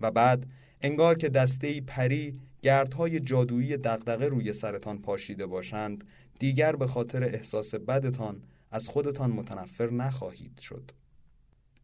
و 0.00 0.10
بعد 0.10 0.46
انگار 0.80 1.18
که 1.18 1.28
دسته 1.28 1.80
پری 1.80 2.40
گردهای 2.62 3.20
جادویی 3.20 3.76
دغدغه 3.76 4.28
روی 4.28 4.52
سرتان 4.52 4.98
پاشیده 4.98 5.46
باشند 5.46 6.04
دیگر 6.38 6.76
به 6.76 6.86
خاطر 6.86 7.24
احساس 7.24 7.74
بدتان 7.74 8.42
از 8.70 8.88
خودتان 8.88 9.30
متنفر 9.30 9.90
نخواهید 9.90 10.58
شد. 10.58 10.90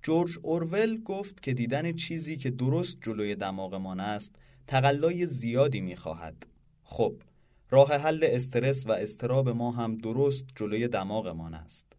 جورج 0.07 0.39
اورول 0.43 1.03
گفت 1.03 1.43
که 1.43 1.53
دیدن 1.53 1.93
چیزی 1.93 2.37
که 2.37 2.51
درست 2.51 2.99
جلوی 3.03 3.35
دماغمان 3.35 4.01
است 4.01 4.37
تقلای 4.67 5.27
زیادی 5.27 5.81
می‌خواهد 5.81 6.47
خب 6.85 7.15
راه 7.71 7.93
حل 7.93 8.21
استرس 8.23 8.87
و 8.87 8.93
استراب 8.93 9.49
ما 9.49 9.71
هم 9.71 9.95
درست 9.95 10.45
جلوی 10.57 10.89
دماغمان 10.89 11.55
است 11.55 11.97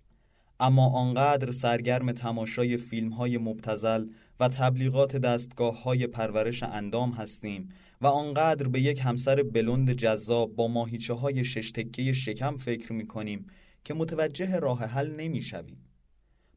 اما 0.60 0.90
آنقدر 0.90 1.52
سرگرم 1.52 2.12
تماشای 2.12 2.78
فیلم 2.78 3.10
های 3.10 3.38
مبتزل 3.38 4.06
و 4.40 4.48
تبلیغات 4.48 5.16
دستگاه 5.16 5.84
های 5.84 6.08
پرورش 6.08 6.64
اندام 6.64 7.12
هستیم 7.12 7.70
و 8.02 8.08
آنقدر 8.08 8.68
به 8.68 8.82
یک 8.82 9.02
همسر 9.04 9.44
بلند 9.44 9.92
جذاب 9.92 10.56
با 10.56 10.68
ماهیچه 10.68 11.14
های 11.14 11.44
ششتکه 11.44 12.14
شکم 12.14 12.58
فکر 12.58 12.94
می 12.94 13.08
کنیم 13.08 13.48
که 13.84 13.94
متوجه 13.94 14.60
راه 14.60 14.84
حل 14.84 15.16
نمی 15.16 15.42
شویم. 15.42 15.87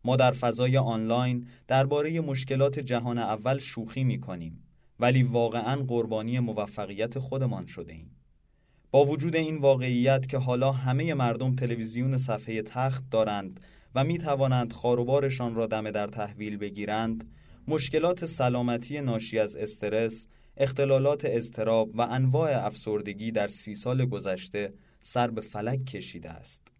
ما 0.05 0.17
در 0.17 0.31
فضای 0.31 0.77
آنلاین 0.77 1.47
درباره 1.69 2.21
مشکلات 2.21 2.79
جهان 2.79 3.19
اول 3.19 3.59
شوخی 3.59 4.05
می 4.05 4.21
کنیم 4.21 4.63
ولی 5.01 5.23
واقعا 5.23 5.77
قربانی 5.77 6.39
موفقیت 6.39 7.19
خودمان 7.19 7.67
شده 7.67 7.93
ایم. 7.93 8.17
با 8.91 9.05
وجود 9.05 9.37
این 9.37 9.57
واقعیت 9.57 10.27
که 10.27 10.39
حالا 10.39 10.73
همه 10.73 11.15
مردم 11.15 11.55
تلویزیون 11.55 12.19
صفحه 12.19 12.63
تخت 12.63 13.05
دارند 13.11 13.61
و 13.95 14.05
می 14.05 14.19
توانند 14.19 14.73
خاروبارشان 14.73 15.55
را 15.55 15.67
دم 15.67 15.91
در 15.91 16.07
تحویل 16.07 16.57
بگیرند 16.57 17.31
مشکلات 17.69 18.27
سلامتی 18.27 19.01
ناشی 19.01 19.39
از 19.39 19.57
استرس 19.57 20.27
اختلالات 20.57 21.25
اضطراب 21.25 21.91
و 21.95 22.01
انواع 22.01 22.67
افسردگی 22.67 23.33
در 23.33 23.49
سی 23.49 23.75
سال 23.75 24.07
گذشته 24.07 24.73
سر 25.03 25.31
به 25.31 25.41
فلک 25.41 25.85
کشیده 25.85 26.31
است 26.31 26.73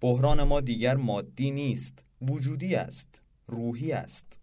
بحران 0.00 0.42
ما 0.42 0.60
دیگر 0.60 0.94
مادی 0.94 1.50
نیست 1.50 2.04
وجودی 2.22 2.74
است 2.74 3.22
روحی 3.46 3.92
است. 3.92 4.40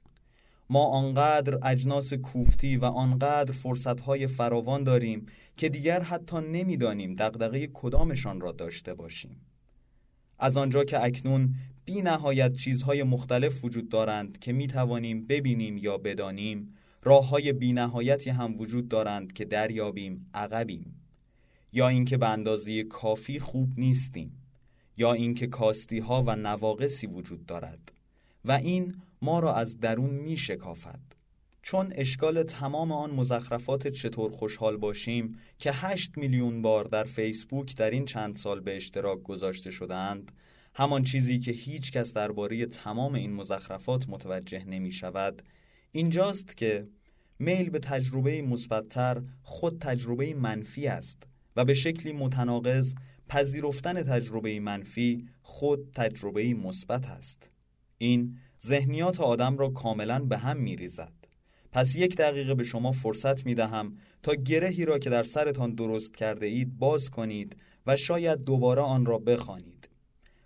ما 0.69 0.85
آنقدر 0.85 1.59
اجناس 1.63 2.13
کوفتی 2.13 2.77
و 2.77 2.85
آنقدر 2.85 3.51
فرصتهای 3.51 4.27
فراوان 4.27 4.83
داریم 4.83 5.25
که 5.57 5.69
دیگر 5.69 6.01
حتی 6.01 6.37
نمی‌دانیم 6.37 7.15
دغدغه 7.15 7.69
کدامشان 7.73 8.41
را 8.41 8.51
داشته 8.51 8.93
باشیم. 8.93 9.41
از 10.39 10.57
آنجا 10.57 10.83
که 10.83 11.03
اکنون 11.03 11.55
بی 11.85 12.01
نهایت 12.01 12.53
چیزهای 12.53 13.03
مختلف 13.03 13.63
وجود 13.63 13.89
دارند 13.89 14.39
که 14.39 14.53
می 14.53 14.67
توانیم 14.67 15.23
ببینیم 15.23 15.77
یا 15.77 15.97
بدانیم 15.97 16.73
راه 17.03 17.29
های 17.29 17.53
بی 17.53 17.73
نهایتی 17.73 18.29
هم 18.29 18.55
وجود 18.59 18.87
دارند 18.87 19.33
که 19.33 19.45
دریابیم 19.45 20.29
عقبیم. 20.33 20.99
یا 21.73 21.87
اینکه 21.87 22.17
به 22.17 22.29
اندازه 22.29 22.83
کافی 22.83 23.39
خوب 23.39 23.73
نیستیم. 23.77 24.42
یا 24.97 25.13
اینکه 25.13 25.47
کاستی 25.47 25.99
ها 25.99 26.23
و 26.27 26.35
نواقصی 26.35 27.07
وجود 27.07 27.45
دارد 27.45 27.91
و 28.45 28.51
این 28.51 28.95
ما 29.21 29.39
را 29.39 29.55
از 29.55 29.79
درون 29.79 30.09
می 30.09 30.37
شکافد 30.37 30.99
چون 31.61 31.93
اشکال 31.95 32.43
تمام 32.43 32.91
آن 32.91 33.11
مزخرفات 33.11 33.87
چطور 33.87 34.31
خوشحال 34.31 34.77
باشیم 34.77 35.39
که 35.59 35.71
هشت 35.71 36.17
میلیون 36.17 36.61
بار 36.61 36.85
در 36.85 37.03
فیسبوک 37.03 37.75
در 37.75 37.89
این 37.91 38.05
چند 38.05 38.35
سال 38.35 38.59
به 38.59 38.75
اشتراک 38.75 39.23
گذاشته 39.23 39.71
شدهاند 39.71 40.31
همان 40.75 41.03
چیزی 41.03 41.39
که 41.39 41.51
هیچ 41.51 41.91
کس 41.91 42.13
درباره 42.13 42.65
تمام 42.65 43.15
این 43.15 43.33
مزخرفات 43.33 44.09
متوجه 44.09 44.65
نمی 44.65 44.91
شود 44.91 45.41
اینجاست 45.91 46.57
که 46.57 46.87
میل 47.39 47.69
به 47.69 47.79
تجربه 47.79 48.41
مثبتتر 48.41 49.21
خود 49.43 49.79
تجربه 49.79 50.33
منفی 50.33 50.87
است. 50.87 51.27
و 51.55 51.65
به 51.65 51.73
شکلی 51.73 52.13
متناقض 52.13 52.93
پذیرفتن 53.27 54.03
تجربه 54.03 54.59
منفی 54.59 55.27
خود 55.41 55.91
تجربه 55.95 56.53
مثبت 56.53 57.05
است 57.05 57.51
این 57.97 58.37
ذهنیات 58.65 59.21
آدم 59.21 59.57
را 59.57 59.69
کاملا 59.69 60.19
به 60.19 60.37
هم 60.37 60.57
می 60.57 60.75
ریزد 60.75 61.13
پس 61.73 61.95
یک 61.95 62.15
دقیقه 62.17 62.55
به 62.55 62.63
شما 62.63 62.91
فرصت 62.91 63.45
می 63.45 63.55
دهم 63.55 63.97
تا 64.23 64.35
گرهی 64.35 64.85
را 64.85 64.99
که 64.99 65.09
در 65.09 65.23
سرتان 65.23 65.73
درست 65.73 66.17
کرده 66.17 66.45
اید 66.45 66.77
باز 66.79 67.09
کنید 67.09 67.57
و 67.87 67.95
شاید 67.95 68.43
دوباره 68.43 68.81
آن 68.81 69.05
را 69.05 69.17
بخوانید. 69.17 69.89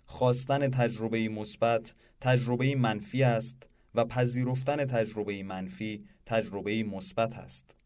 خواستن 0.04 0.68
تجربه 0.68 1.28
مثبت 1.28 1.94
تجربه 2.20 2.74
منفی 2.74 3.22
است 3.22 3.68
و 3.94 4.04
پذیرفتن 4.04 4.84
تجربه 4.84 5.42
منفی 5.42 6.04
تجربه 6.26 6.82
مثبت 6.82 7.34
است. 7.34 7.76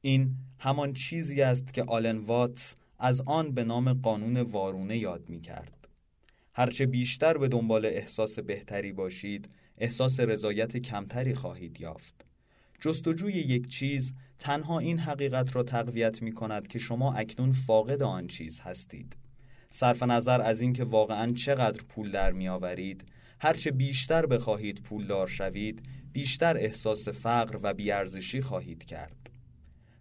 این 0.00 0.36
همان 0.58 0.92
چیزی 0.92 1.42
است 1.42 1.74
که 1.74 1.82
آلن 1.82 2.18
واتس 2.18 2.76
از 2.98 3.20
آن 3.20 3.52
به 3.52 3.64
نام 3.64 3.92
قانون 3.92 4.36
وارونه 4.36 4.98
یاد 4.98 5.28
می 5.28 5.40
کرد. 5.40 5.88
هرچه 6.52 6.86
بیشتر 6.86 7.38
به 7.38 7.48
دنبال 7.48 7.86
احساس 7.86 8.38
بهتری 8.38 8.92
باشید، 8.92 9.48
احساس 9.78 10.20
رضایت 10.20 10.76
کمتری 10.76 11.34
خواهید 11.34 11.80
یافت. 11.80 12.24
جستجوی 12.80 13.32
یک 13.32 13.68
چیز 13.68 14.14
تنها 14.38 14.78
این 14.78 14.98
حقیقت 14.98 15.56
را 15.56 15.62
تقویت 15.62 16.22
می 16.22 16.32
کند 16.32 16.66
که 16.66 16.78
شما 16.78 17.12
اکنون 17.12 17.52
فاقد 17.52 18.02
آن 18.02 18.26
چیز 18.26 18.60
هستید. 18.60 19.16
صرف 19.70 20.02
نظر 20.02 20.40
از 20.40 20.60
اینکه 20.60 20.84
واقعا 20.84 21.32
چقدر 21.32 21.82
پول 21.88 22.10
در 22.10 22.32
می 22.32 22.48
آورید، 22.48 23.04
هرچه 23.40 23.70
بیشتر 23.70 24.26
بخواهید 24.26 24.82
پولدار 24.82 25.26
شوید، 25.26 25.82
بیشتر 26.12 26.56
احساس 26.56 27.08
فقر 27.08 27.58
و 27.62 27.74
بیارزشی 27.74 28.40
خواهید 28.40 28.84
کرد. 28.84 29.30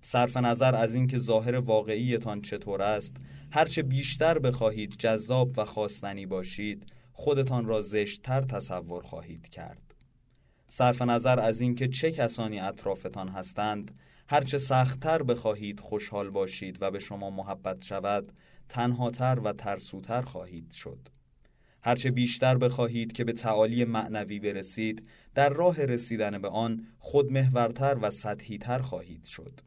صرف 0.07 0.37
نظر 0.37 0.75
از 0.75 0.95
اینکه 0.95 1.17
ظاهر 1.17 1.55
واقعیتان 1.55 2.41
چطور 2.41 2.81
است، 2.81 3.15
هرچه 3.51 3.83
بیشتر 3.83 4.39
بخواهید 4.39 4.95
جذاب 4.99 5.49
و 5.57 5.65
خواستنی 5.65 6.25
باشید، 6.25 6.85
خودتان 7.13 7.65
را 7.65 7.81
زشتتر 7.81 8.41
تصور 8.41 9.03
خواهید 9.03 9.49
کرد. 9.49 9.95
صرف 10.67 11.01
نظر 11.01 11.39
از 11.39 11.61
اینکه 11.61 11.87
چه 11.87 12.11
کسانی 12.11 12.59
اطرافتان 12.59 13.29
هستند 13.29 13.99
هرچه 14.29 14.57
سختتر 14.57 15.23
بخواهید 15.23 15.79
خوشحال 15.79 16.29
باشید 16.29 16.77
و 16.81 16.91
به 16.91 16.99
شما 16.99 17.29
محبت 17.29 17.83
شود 17.83 18.31
تنهاتر 18.69 19.39
و 19.43 19.53
ترسوتر 19.53 20.21
خواهید 20.21 20.71
شد 20.71 21.09
هرچه 21.81 22.11
بیشتر 22.11 22.57
بخواهید 22.57 23.13
که 23.13 23.23
به 23.23 23.33
تعالی 23.33 23.85
معنوی 23.85 24.39
برسید 24.39 25.09
در 25.35 25.49
راه 25.49 25.85
رسیدن 25.85 26.41
به 26.41 26.49
آن 26.49 26.87
خودمهورتر 26.99 27.97
و 28.01 28.09
سطحیتر 28.09 28.79
خواهید 28.79 29.25
شد 29.25 29.61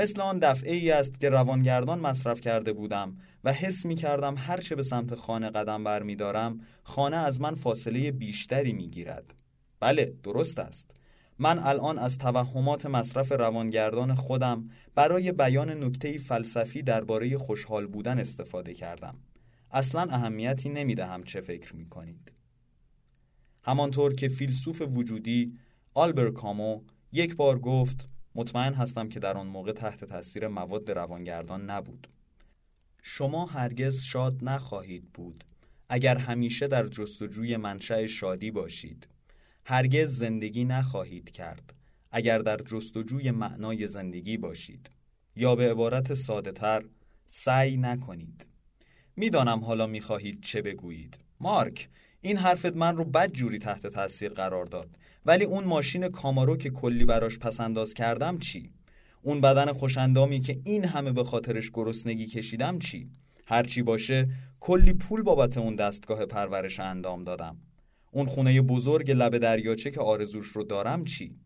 مثل 0.00 0.20
آن 0.20 0.38
دفعه 0.38 0.74
ای 0.74 0.90
است 0.90 1.20
که 1.20 1.28
روانگردان 1.28 2.00
مصرف 2.00 2.40
کرده 2.40 2.72
بودم 2.72 3.16
و 3.44 3.52
حس 3.52 3.86
می 3.86 3.94
کردم 3.94 4.34
هرچه 4.38 4.74
به 4.76 4.82
سمت 4.82 5.14
خانه 5.14 5.50
قدم 5.50 5.84
بر 5.84 6.02
می 6.02 6.16
دارم 6.16 6.60
خانه 6.82 7.16
از 7.16 7.40
من 7.40 7.54
فاصله 7.54 8.10
بیشتری 8.10 8.72
می 8.72 8.88
گیرد 8.88 9.34
بله 9.80 10.14
درست 10.22 10.58
است. 10.58 10.96
من 11.38 11.58
الان 11.58 11.98
از 11.98 12.18
توهمات 12.18 12.86
مصرف 12.86 13.32
روانگردان 13.32 14.14
خودم 14.14 14.70
برای 14.94 15.32
بیان 15.32 15.84
نکته 15.84 16.18
فلسفی 16.18 16.82
درباره 16.82 17.36
خوشحال 17.36 17.86
بودن 17.86 18.18
استفاده 18.18 18.74
کردم. 18.74 19.14
اصلا 19.70 20.02
اهمیتی 20.02 20.68
نمی‌دهم 20.68 21.22
چه 21.22 21.40
فکر 21.40 21.76
می 21.76 21.88
کنید 21.88 22.32
همانطور 23.62 24.14
که 24.14 24.28
فیلسوف 24.28 24.82
وجودی 24.94 25.58
آلبر 25.94 26.30
کامو 26.30 26.80
یک 27.12 27.36
بار 27.36 27.58
گفت 27.58 28.08
مطمئن 28.34 28.74
هستم 28.74 29.08
که 29.08 29.20
در 29.20 29.36
آن 29.36 29.46
موقع 29.46 29.72
تحت 29.72 30.04
تاثیر 30.04 30.48
مواد 30.48 30.90
روانگردان 30.90 31.70
نبود. 31.70 32.08
شما 33.02 33.46
هرگز 33.46 34.02
شاد 34.02 34.44
نخواهید 34.44 35.12
بود. 35.12 35.44
اگر 35.88 36.16
همیشه 36.16 36.68
در 36.68 36.86
جستجوی 36.86 37.56
منشأ 37.56 38.06
شادی 38.06 38.50
باشید 38.50 39.08
هرگز 39.64 40.16
زندگی 40.16 40.64
نخواهید 40.64 41.30
کرد. 41.30 41.74
اگر 42.10 42.38
در 42.38 42.56
جستجوی 42.56 43.30
معنای 43.30 43.86
زندگی 43.86 44.36
باشید. 44.36 44.90
یا 45.36 45.54
به 45.56 45.70
عبارت 45.70 46.14
ساده 46.14 46.52
تر 46.52 46.84
سعی 47.26 47.76
نکنید. 47.76 48.46
می‌دانم 49.16 49.64
حالا 49.64 49.86
می‌خواهید 49.86 50.42
چه 50.42 50.62
بگویید. 50.62 51.18
مارک 51.40 51.88
این 52.20 52.36
حرفت 52.36 52.76
من 52.76 52.96
رو 52.96 53.04
بد 53.04 53.32
جوری 53.32 53.58
تحت 53.58 53.86
تاثیر 53.86 54.32
قرار 54.32 54.64
داد. 54.64 54.90
ولی 55.26 55.44
اون 55.44 55.64
ماشین 55.64 56.08
کامارو 56.08 56.56
که 56.56 56.70
کلی 56.70 57.04
براش 57.04 57.38
پسنداز 57.38 57.94
کردم 57.94 58.36
چی؟ 58.36 58.72
اون 59.22 59.40
بدن 59.40 59.72
خوشندامی 59.72 60.40
که 60.40 60.60
این 60.64 60.84
همه 60.84 61.12
به 61.12 61.24
خاطرش 61.24 61.70
گرسنگی 61.74 62.26
کشیدم 62.26 62.78
چی؟ 62.78 63.10
هرچی 63.46 63.82
باشه 63.82 64.28
کلی 64.60 64.92
پول 64.92 65.22
بابت 65.22 65.58
اون 65.58 65.74
دستگاه 65.74 66.26
پرورش 66.26 66.80
اندام 66.80 67.24
دادم. 67.24 67.56
اون 68.12 68.26
خونه 68.26 68.62
بزرگ 68.62 69.10
لب 69.10 69.38
دریاچه 69.38 69.90
که 69.90 70.00
آرزوش 70.00 70.46
رو 70.46 70.64
دارم 70.64 71.04
چی؟ 71.04 71.36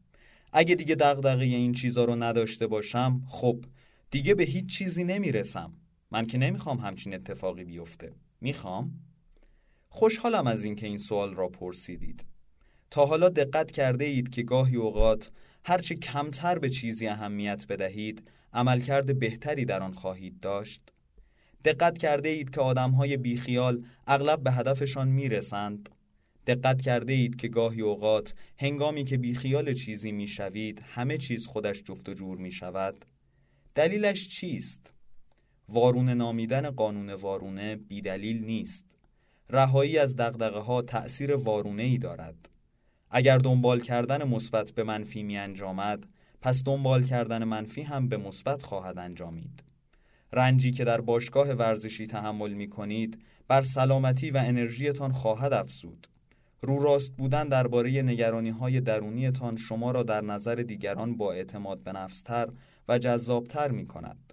اگه 0.52 0.74
دیگه 0.74 0.94
دغدغه 0.94 1.44
این 1.44 1.72
چیزا 1.72 2.04
رو 2.04 2.16
نداشته 2.16 2.66
باشم 2.66 3.22
خب 3.28 3.64
دیگه 4.10 4.34
به 4.34 4.44
هیچ 4.44 4.66
چیزی 4.66 5.04
نمی‌رسم. 5.04 5.72
من 6.10 6.26
که 6.26 6.38
نمی‌خوام 6.38 6.78
همچین 6.78 7.14
اتفاقی 7.14 7.64
بیفته. 7.64 8.12
می‌خوام؟ 8.40 8.92
خوشحالم 9.88 10.46
از 10.46 10.64
اینکه 10.64 10.86
این 10.86 10.98
سوال 10.98 11.34
را 11.34 11.48
پرسیدید. 11.48 12.24
تا 12.94 13.06
حالا 13.06 13.28
دقت 13.28 13.70
کرده 13.70 14.04
اید 14.04 14.30
که 14.30 14.42
گاهی 14.42 14.76
اوقات 14.76 15.30
هرچه 15.64 15.94
کمتر 15.94 16.58
به 16.58 16.68
چیزی 16.68 17.06
اهمیت 17.06 17.66
بدهید 17.66 18.28
عملکرد 18.52 19.18
بهتری 19.18 19.64
در 19.64 19.82
آن 19.82 19.92
خواهید 19.92 20.40
داشت. 20.40 20.82
دقت 21.64 21.98
کرده 21.98 22.28
اید 22.28 22.50
که 22.50 22.60
آدمهای 22.60 23.16
بیخیال 23.16 23.84
اغلب 24.06 24.42
به 24.42 24.52
هدفشان 24.52 25.08
می‌رسند. 25.08 25.88
دقت 26.46 26.82
کرده 26.82 27.12
اید 27.12 27.36
که 27.36 27.48
گاهی 27.48 27.80
اوقات 27.80 28.34
هنگامی 28.58 29.04
که 29.04 29.16
بیخیال 29.16 29.72
چیزی 29.72 30.12
می‌شوید 30.12 30.82
همه 30.84 31.18
چیز 31.18 31.46
خودش 31.46 31.82
جفت 31.82 32.08
و 32.08 32.12
جور 32.12 32.38
می 32.38 32.52
شود 32.52 32.96
دلیلش 33.74 34.28
چیست؟ 34.28 34.92
وارونه 35.68 36.14
نامیدن 36.14 36.70
قانون 36.70 37.10
وارونه 37.10 37.76
بیدلیل 37.76 38.44
نیست. 38.44 38.84
رهایی 39.50 39.98
از 39.98 40.16
دقدقه 40.16 40.58
ها 40.58 40.82
تأثیر 40.82 41.34
وارونه 41.34 41.82
ای 41.82 41.98
دارد. 41.98 42.53
اگر 43.16 43.38
دنبال 43.38 43.80
کردن 43.80 44.24
مثبت 44.24 44.72
به 44.72 44.84
منفی 44.84 45.22
می 45.22 45.38
انجامد 45.38 46.06
پس 46.40 46.62
دنبال 46.64 47.04
کردن 47.04 47.44
منفی 47.44 47.82
هم 47.82 48.08
به 48.08 48.16
مثبت 48.16 48.62
خواهد 48.62 48.98
انجامید 48.98 49.62
رنجی 50.32 50.72
که 50.72 50.84
در 50.84 51.00
باشگاه 51.00 51.52
ورزشی 51.52 52.06
تحمل 52.06 52.52
می 52.52 52.68
کنید 52.68 53.22
بر 53.48 53.62
سلامتی 53.62 54.30
و 54.30 54.36
انرژیتان 54.36 55.12
خواهد 55.12 55.52
افزود 55.52 56.06
رو 56.62 56.82
راست 56.82 57.12
بودن 57.12 57.48
درباره 57.48 58.02
نگرانی 58.02 58.50
های 58.50 58.80
درونیتان 58.80 59.56
شما 59.56 59.90
را 59.90 60.02
در 60.02 60.20
نظر 60.20 60.54
دیگران 60.54 61.16
با 61.16 61.32
اعتماد 61.32 61.82
به 61.82 61.92
نفستر 61.92 62.48
و 62.88 62.98
جذابتر 62.98 63.70
می 63.70 63.86
کند. 63.86 64.32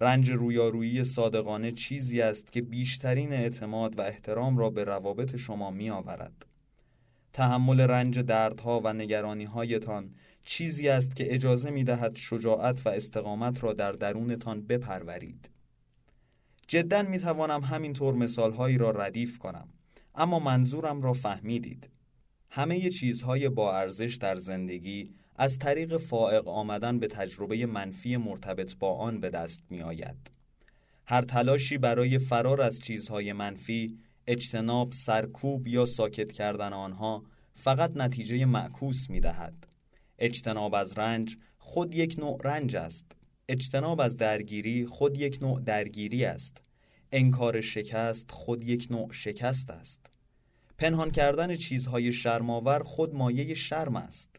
رنج 0.00 0.30
رویارویی 0.30 1.04
صادقانه 1.04 1.70
چیزی 1.70 2.20
است 2.20 2.52
که 2.52 2.62
بیشترین 2.62 3.32
اعتماد 3.32 3.98
و 3.98 4.02
احترام 4.02 4.58
را 4.58 4.70
به 4.70 4.84
روابط 4.84 5.36
شما 5.36 5.70
می 5.70 5.90
آورد. 5.90 6.51
تحمل 7.32 7.80
رنج 7.80 8.18
دردها 8.18 8.80
و 8.84 8.92
نگرانی 8.92 9.44
هایتان 9.44 10.14
چیزی 10.44 10.88
است 10.88 11.16
که 11.16 11.34
اجازه 11.34 11.70
می 11.70 11.84
دهد 11.84 12.16
شجاعت 12.16 12.86
و 12.86 12.88
استقامت 12.88 13.64
را 13.64 13.72
در 13.72 13.92
درونتان 13.92 14.62
بپرورید. 14.62 15.50
جدا 16.68 17.02
می 17.02 17.18
توانم 17.18 17.60
همینطور 17.60 18.14
مثال 18.14 18.52
هایی 18.52 18.78
را 18.78 18.90
ردیف 18.90 19.38
کنم. 19.38 19.68
اما 20.14 20.38
منظورم 20.38 21.02
را 21.02 21.12
فهمیدید 21.12 21.90
همه 22.50 22.90
چیزهای 22.90 23.48
با 23.48 23.76
ارزش 23.76 24.18
در 24.20 24.36
زندگی 24.36 25.14
از 25.36 25.58
طریق 25.58 25.96
فائق 25.96 26.48
آمدن 26.48 26.98
به 26.98 27.06
تجربه 27.06 27.66
منفی 27.66 28.16
مرتبط 28.16 28.76
با 28.76 28.96
آن 28.96 29.20
به 29.20 29.30
دست 29.30 29.62
می 29.70 29.82
آید. 29.82 30.30
هر 31.06 31.22
تلاشی 31.22 31.78
برای 31.78 32.18
فرار 32.18 32.62
از 32.62 32.80
چیزهای 32.80 33.32
منفی، 33.32 33.98
اجتناب، 34.26 34.92
سرکوب 34.92 35.66
یا 35.66 35.86
ساکت 35.86 36.32
کردن 36.32 36.72
آنها 36.72 37.22
فقط 37.54 37.96
نتیجه 37.96 38.44
معکوس 38.44 39.10
می 39.10 39.20
دهد. 39.20 39.66
اجتناب 40.18 40.74
از 40.74 40.98
رنج 40.98 41.36
خود 41.58 41.94
یک 41.94 42.18
نوع 42.18 42.38
رنج 42.44 42.76
است. 42.76 43.12
اجتناب 43.48 44.00
از 44.00 44.16
درگیری 44.16 44.86
خود 44.86 45.18
یک 45.18 45.38
نوع 45.42 45.60
درگیری 45.60 46.24
است. 46.24 46.62
انکار 47.12 47.60
شکست 47.60 48.30
خود 48.30 48.64
یک 48.64 48.86
نوع 48.90 49.12
شکست 49.12 49.70
است 49.70 50.10
پنهان 50.78 51.10
کردن 51.10 51.54
چیزهای 51.54 52.12
شرماور 52.12 52.78
خود 52.78 53.14
مایه 53.14 53.54
شرم 53.54 53.96
است 53.96 54.36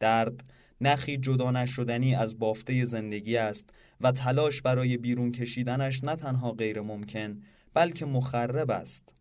درد 0.00 0.44
نخی 0.80 1.16
جدا 1.16 1.50
نشدنی 1.50 2.14
از 2.14 2.38
بافته 2.38 2.84
زندگی 2.84 3.36
است 3.36 3.70
و 4.00 4.12
تلاش 4.12 4.62
برای 4.62 4.96
بیرون 4.96 5.32
کشیدنش 5.32 6.04
نه 6.04 6.16
تنها 6.16 6.52
غیر 6.52 6.80
ممکن 6.80 7.42
بلکه 7.74 8.06
مخرب 8.06 8.70
است 8.70 9.14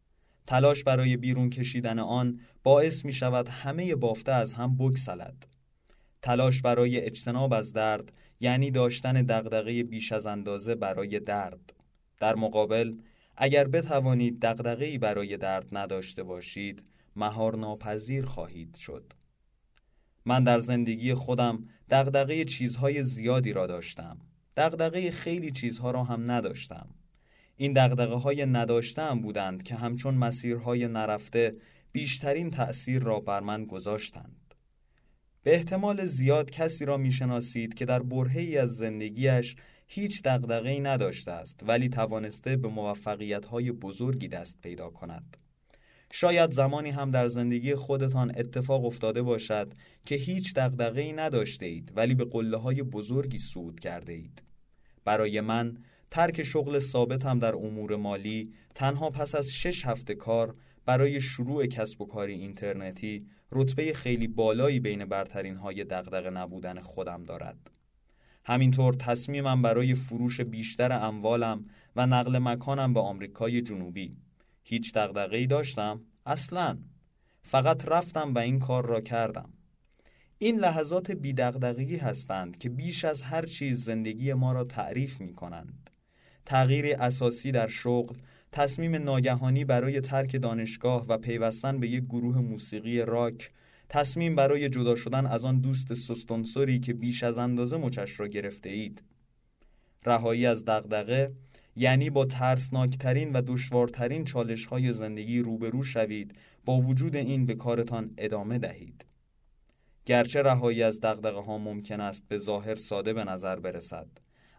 تلاش 0.47 0.83
برای 0.83 1.17
بیرون 1.17 1.49
کشیدن 1.49 1.99
آن 1.99 2.39
باعث 2.63 3.05
می 3.05 3.13
شود 3.13 3.47
همه 3.47 3.95
بافته 3.95 4.31
از 4.31 4.53
هم 4.53 4.77
بگسلد. 4.77 5.47
تلاش 6.21 6.61
برای 6.61 6.99
اجتناب 6.99 7.53
از 7.53 7.73
درد 7.73 8.11
یعنی 8.39 8.71
داشتن 8.71 9.13
دغدغه 9.13 9.83
بیش 9.83 10.11
از 10.11 10.25
اندازه 10.25 10.75
برای 10.75 11.19
درد. 11.19 11.73
در 12.19 12.35
مقابل 12.35 12.93
اگر 13.37 13.67
بتوانید 13.67 14.39
دغدغه‌ای 14.41 14.97
برای 14.97 15.37
درد 15.37 15.77
نداشته 15.77 16.23
باشید 16.23 16.83
مهار 17.15 17.57
ناپذیر 17.57 18.25
خواهید 18.25 18.75
شد. 18.75 19.13
من 20.25 20.43
در 20.43 20.59
زندگی 20.59 21.13
خودم 21.13 21.67
دغدغه 21.89 22.45
چیزهای 22.45 23.03
زیادی 23.03 23.53
را 23.53 23.67
داشتم. 23.67 24.19
دغدغه 24.57 25.11
خیلی 25.11 25.51
چیزها 25.51 25.91
را 25.91 26.03
هم 26.03 26.31
نداشتم. 26.31 26.89
این 27.61 27.73
دغدغه 27.73 28.15
های 28.15 28.45
نداشتم 28.45 29.21
بودند 29.21 29.63
که 29.63 29.75
همچون 29.75 30.13
مسیرهای 30.13 30.87
نرفته 30.87 31.55
بیشترین 31.91 32.49
تأثیر 32.49 33.01
را 33.03 33.19
بر 33.19 33.39
من 33.39 33.65
گذاشتند 33.65 34.55
به 35.43 35.55
احتمال 35.55 36.05
زیاد 36.05 36.51
کسی 36.51 36.85
را 36.85 36.97
می‌شناسید 36.97 37.73
که 37.73 37.85
در 37.85 37.99
برهی 37.99 38.57
از 38.57 38.75
زندگیش 38.75 39.55
هیچ 39.87 40.23
دغدغه‌ای 40.23 40.79
نداشته 40.79 41.31
است 41.31 41.63
ولی 41.67 41.89
توانسته 41.89 42.57
به 42.57 42.67
موفقیت‌های 42.67 43.71
بزرگی 43.71 44.27
دست 44.27 44.61
پیدا 44.61 44.89
کند. 44.89 45.37
شاید 46.11 46.51
زمانی 46.51 46.89
هم 46.89 47.11
در 47.11 47.27
زندگی 47.27 47.75
خودتان 47.75 48.31
اتفاق 48.37 48.85
افتاده 48.85 49.21
باشد 49.21 49.73
که 50.05 50.15
هیچ 50.15 50.53
دغدغه‌ای 50.53 51.13
نداشته 51.13 51.65
اید 51.65 51.91
ولی 51.95 52.15
به 52.15 52.25
قله 52.25 52.57
های 52.57 52.83
بزرگی 52.83 53.37
صعود 53.37 53.79
کرده 53.79 54.13
اید. 54.13 54.43
برای 55.05 55.41
من 55.41 55.77
ترک 56.11 56.43
شغل 56.43 56.79
ثابتم 56.79 57.39
در 57.39 57.55
امور 57.55 57.95
مالی 57.95 58.53
تنها 58.75 59.09
پس 59.09 59.35
از 59.35 59.53
شش 59.53 59.85
هفته 59.85 60.15
کار 60.15 60.55
برای 60.85 61.21
شروع 61.21 61.65
کسب 61.65 62.01
و 62.01 62.05
کاری 62.05 62.33
اینترنتی 62.33 63.25
رتبه 63.51 63.93
خیلی 63.93 64.27
بالایی 64.27 64.79
بین 64.79 65.05
برترین 65.05 65.55
های 65.55 65.83
دغدغه 65.83 66.29
نبودن 66.29 66.79
خودم 66.79 67.23
دارد. 67.23 67.71
همینطور 68.45 68.93
تصمیمم 68.93 69.61
برای 69.61 69.95
فروش 69.95 70.41
بیشتر 70.41 70.91
اموالم 70.91 71.65
و 71.95 72.05
نقل 72.05 72.37
مکانم 72.37 72.93
به 72.93 72.99
آمریکای 72.99 73.61
جنوبی 73.61 74.17
هیچ 74.63 74.97
ای 75.31 75.47
داشتم؟ 75.47 76.01
اصلا 76.25 76.77
فقط 77.43 77.87
رفتم 77.87 78.33
و 78.33 78.39
این 78.39 78.59
کار 78.59 78.85
را 78.85 79.01
کردم 79.01 79.49
این 80.37 80.59
لحظات 80.59 81.11
بیدقدقی 81.11 81.97
هستند 81.97 82.57
که 82.57 82.69
بیش 82.69 83.05
از 83.05 83.21
هر 83.21 83.45
چیز 83.45 83.83
زندگی 83.83 84.33
ما 84.33 84.53
را 84.53 84.63
تعریف 84.63 85.21
می 85.21 85.33
کنند 85.33 85.80
تغییر 86.45 86.95
اساسی 86.99 87.51
در 87.51 87.67
شغل 87.67 88.15
تصمیم 88.51 88.95
ناگهانی 88.95 89.65
برای 89.65 90.01
ترک 90.01 90.35
دانشگاه 90.35 91.05
و 91.07 91.17
پیوستن 91.17 91.79
به 91.79 91.87
یک 91.87 92.03
گروه 92.03 92.39
موسیقی 92.39 93.01
راک 93.01 93.51
تصمیم 93.89 94.35
برای 94.35 94.69
جدا 94.69 94.95
شدن 94.95 95.25
از 95.25 95.45
آن 95.45 95.59
دوست 95.59 95.93
سستانسوری 95.93 96.79
که 96.79 96.93
بیش 96.93 97.23
از 97.23 97.37
اندازه 97.37 97.77
مچش 97.77 98.19
را 98.19 98.27
گرفته 98.27 98.69
اید 98.69 99.03
رهایی 100.05 100.45
از 100.45 100.65
دغدغه 100.65 101.31
یعنی 101.75 102.09
با 102.09 102.25
ترسناکترین 102.25 103.31
و 103.33 103.41
دشوارترین 103.47 104.23
چالش 104.23 104.65
های 104.65 104.93
زندگی 104.93 105.39
روبرو 105.39 105.83
شوید 105.83 106.35
با 106.65 106.77
وجود 106.77 107.15
این 107.15 107.45
به 107.45 107.55
کارتان 107.55 108.13
ادامه 108.17 108.57
دهید. 108.57 109.05
گرچه 110.05 110.41
رهایی 110.41 110.83
از 110.83 110.99
دغدغه 110.99 111.39
ها 111.39 111.57
ممکن 111.57 112.01
است 112.01 112.23
به 112.27 112.37
ظاهر 112.37 112.75
ساده 112.75 113.13
به 113.13 113.23
نظر 113.23 113.59
برسد 113.59 114.07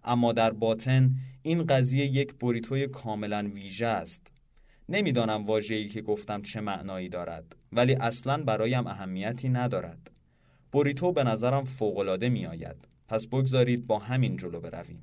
اما 0.04 0.32
در 0.32 0.50
باطن 0.50 1.14
این 1.42 1.66
قضیه 1.66 2.06
یک 2.06 2.34
بریتوی 2.34 2.86
کاملا 2.86 3.50
ویژه 3.54 3.86
است. 3.86 4.32
نمی‌دانم 4.88 5.44
واژه‌ای 5.44 5.88
که 5.88 6.02
گفتم 6.02 6.42
چه 6.42 6.60
معنایی 6.60 7.08
دارد 7.08 7.56
ولی 7.72 7.94
اصلا 7.94 8.42
برایم 8.42 8.86
اهمیتی 8.86 9.48
ندارد. 9.48 10.10
بوریتو 10.72 11.12
به 11.12 11.24
نظرم 11.24 11.64
فوقالعاده 11.64 12.28
می 12.28 12.46
آید 12.46 12.88
پس 13.08 13.26
بگذارید 13.26 13.86
با 13.86 13.98
همین 13.98 14.36
جلو 14.36 14.60
برویم. 14.60 15.02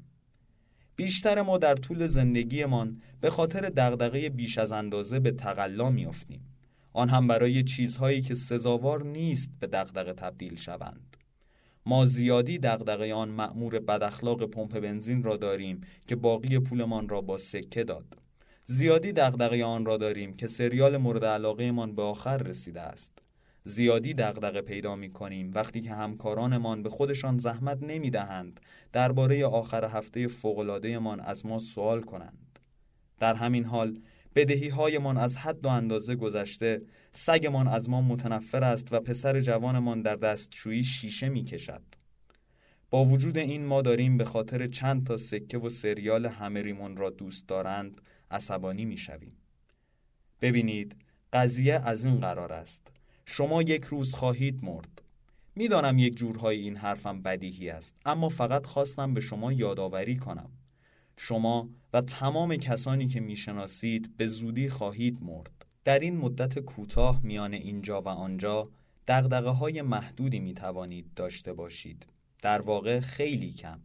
بیشتر 0.96 1.42
ما 1.42 1.58
در 1.58 1.76
طول 1.76 2.06
زندگیمان 2.06 3.02
به 3.22 3.30
خاطر 3.30 3.62
دغدغه 3.62 4.30
بیش 4.30 4.58
از 4.58 4.72
اندازه 4.72 5.20
به 5.20 5.32
تقلا 5.32 5.90
میافتیم. 5.90 6.42
آن 6.94 7.10
هم 7.10 7.28
برای 7.28 7.64
چیزهایی 7.64 8.22
که 8.22 8.36
سزاوار 8.36 9.04
نیست 9.04 9.52
به 9.60 9.68
دغدغه 9.68 10.14
تبدیل 10.14 10.56
شوند. 10.56 11.18
ما 11.90 12.06
زیادی 12.06 12.58
دغدغه 12.58 13.14
آن 13.14 13.30
مأمور 13.30 13.80
بداخلاق 13.80 14.46
پمپ 14.46 14.80
بنزین 14.80 15.24
را 15.24 15.38
داریم 15.38 15.82
که 16.08 16.16
باقی 16.16 16.60
پولمان 16.60 17.10
را 17.10 17.22
با 17.22 17.38
سکه 17.38 17.84
داد. 17.84 18.18
زیادی 18.66 19.12
دغدغه 19.12 19.64
آن 19.64 19.86
را 19.86 19.98
داریم 19.98 20.34
که 20.34 20.48
سریال 20.48 20.98
مورد 20.98 21.26
علاقهمان 21.26 21.96
به 21.96 22.02
آخر 22.02 22.38
رسیده 22.38 22.82
است. 22.82 23.12
زیادی 23.64 24.14
دغدغه 24.14 24.62
پیدا 24.62 24.96
می 24.96 25.10
کنیم 25.10 25.52
وقتی 25.56 25.82
که 25.82 25.92
همکارانمان 25.92 26.84
به 26.84 26.90
خودشان 26.90 27.38
زحمت 27.38 27.84
نمی 27.84 28.10
دهند 28.10 28.60
درباره 28.94 29.46
آخر 29.46 29.86
هفته 29.86 30.28
فوقلادهمان 30.28 31.20
از 31.20 31.46
ما 31.46 31.60
سوال 31.60 32.02
کنند. 32.02 32.60
در 33.20 33.34
همین 33.34 33.66
حال 33.66 34.00
بدهی 34.36 34.70
هایمان 34.70 35.18
از 35.18 35.38
حد 35.38 35.66
و 35.66 35.70
اندازه 35.70 36.16
گذشته 36.16 36.82
سگمان 37.12 37.68
از 37.68 37.90
ما 37.90 38.02
متنفر 38.02 38.64
است 38.64 38.94
و 38.94 39.00
پسر 39.00 39.40
جوانمان 39.40 40.02
در 40.02 40.16
دستشویی 40.16 40.84
شیشه 40.84 41.30
می 41.30 41.44
کشد 41.44 41.82
با 42.90 43.06
وجود 43.06 43.38
این 43.38 43.66
ما 43.66 43.82
داریم 43.82 44.18
به 44.18 44.26
خاطر 44.26 44.68
چند 44.68 45.06
تا 45.06 45.18
سکه 45.18 45.58
و 45.58 45.70
سریال 45.70 46.26
همه 46.26 46.76
را 46.98 47.10
دوست 47.10 47.48
دارند 47.48 48.02
عصبانی 48.32 48.86
می 48.86 48.98
شویم. 48.98 49.38
ببینید 50.42 50.96
قضیه 51.34 51.74
از 51.74 52.06
این 52.06 52.20
قرار 52.20 52.54
است. 52.54 52.92
شما 53.26 53.62
یک 53.62 53.84
روز 53.84 54.14
خواهید 54.14 54.66
مرد. 54.66 55.02
می‌دانم 55.56 56.00
یک 56.00 56.16
جورهای 56.16 56.60
این 56.60 56.76
حرفم 56.76 57.22
بدیهی 57.22 57.70
است 57.70 57.96
اما 58.06 58.30
فقط 58.30 58.66
خواستم 58.66 59.14
به 59.14 59.22
شما 59.22 59.54
یادآوری 59.54 60.18
کنم. 60.18 60.52
شما 61.22 61.70
و 61.94 62.02
تمام 62.02 62.56
کسانی 62.56 63.08
که 63.08 63.20
می‌شناسید 63.20 64.18
به 64.18 64.28
زودی 64.28 64.70
خواهید 64.70 65.24
مرد. 65.24 65.66
در 65.86 66.00
این 66.00 66.18
مدت 66.18 66.60
کوتاه 66.60 67.22
میان 67.24 67.54
اینجا 67.54 68.02
و 68.02 68.08
آنجا 68.08 68.70
دقدقه 69.08 69.50
های 69.50 69.82
محدودی 69.82 70.40
می 70.40 70.54
توانید 70.54 71.14
داشته 71.16 71.54
باشید. 71.54 72.08
در 72.42 72.62
واقع 72.62 73.00
خیلی 73.00 73.52
کم. 73.52 73.80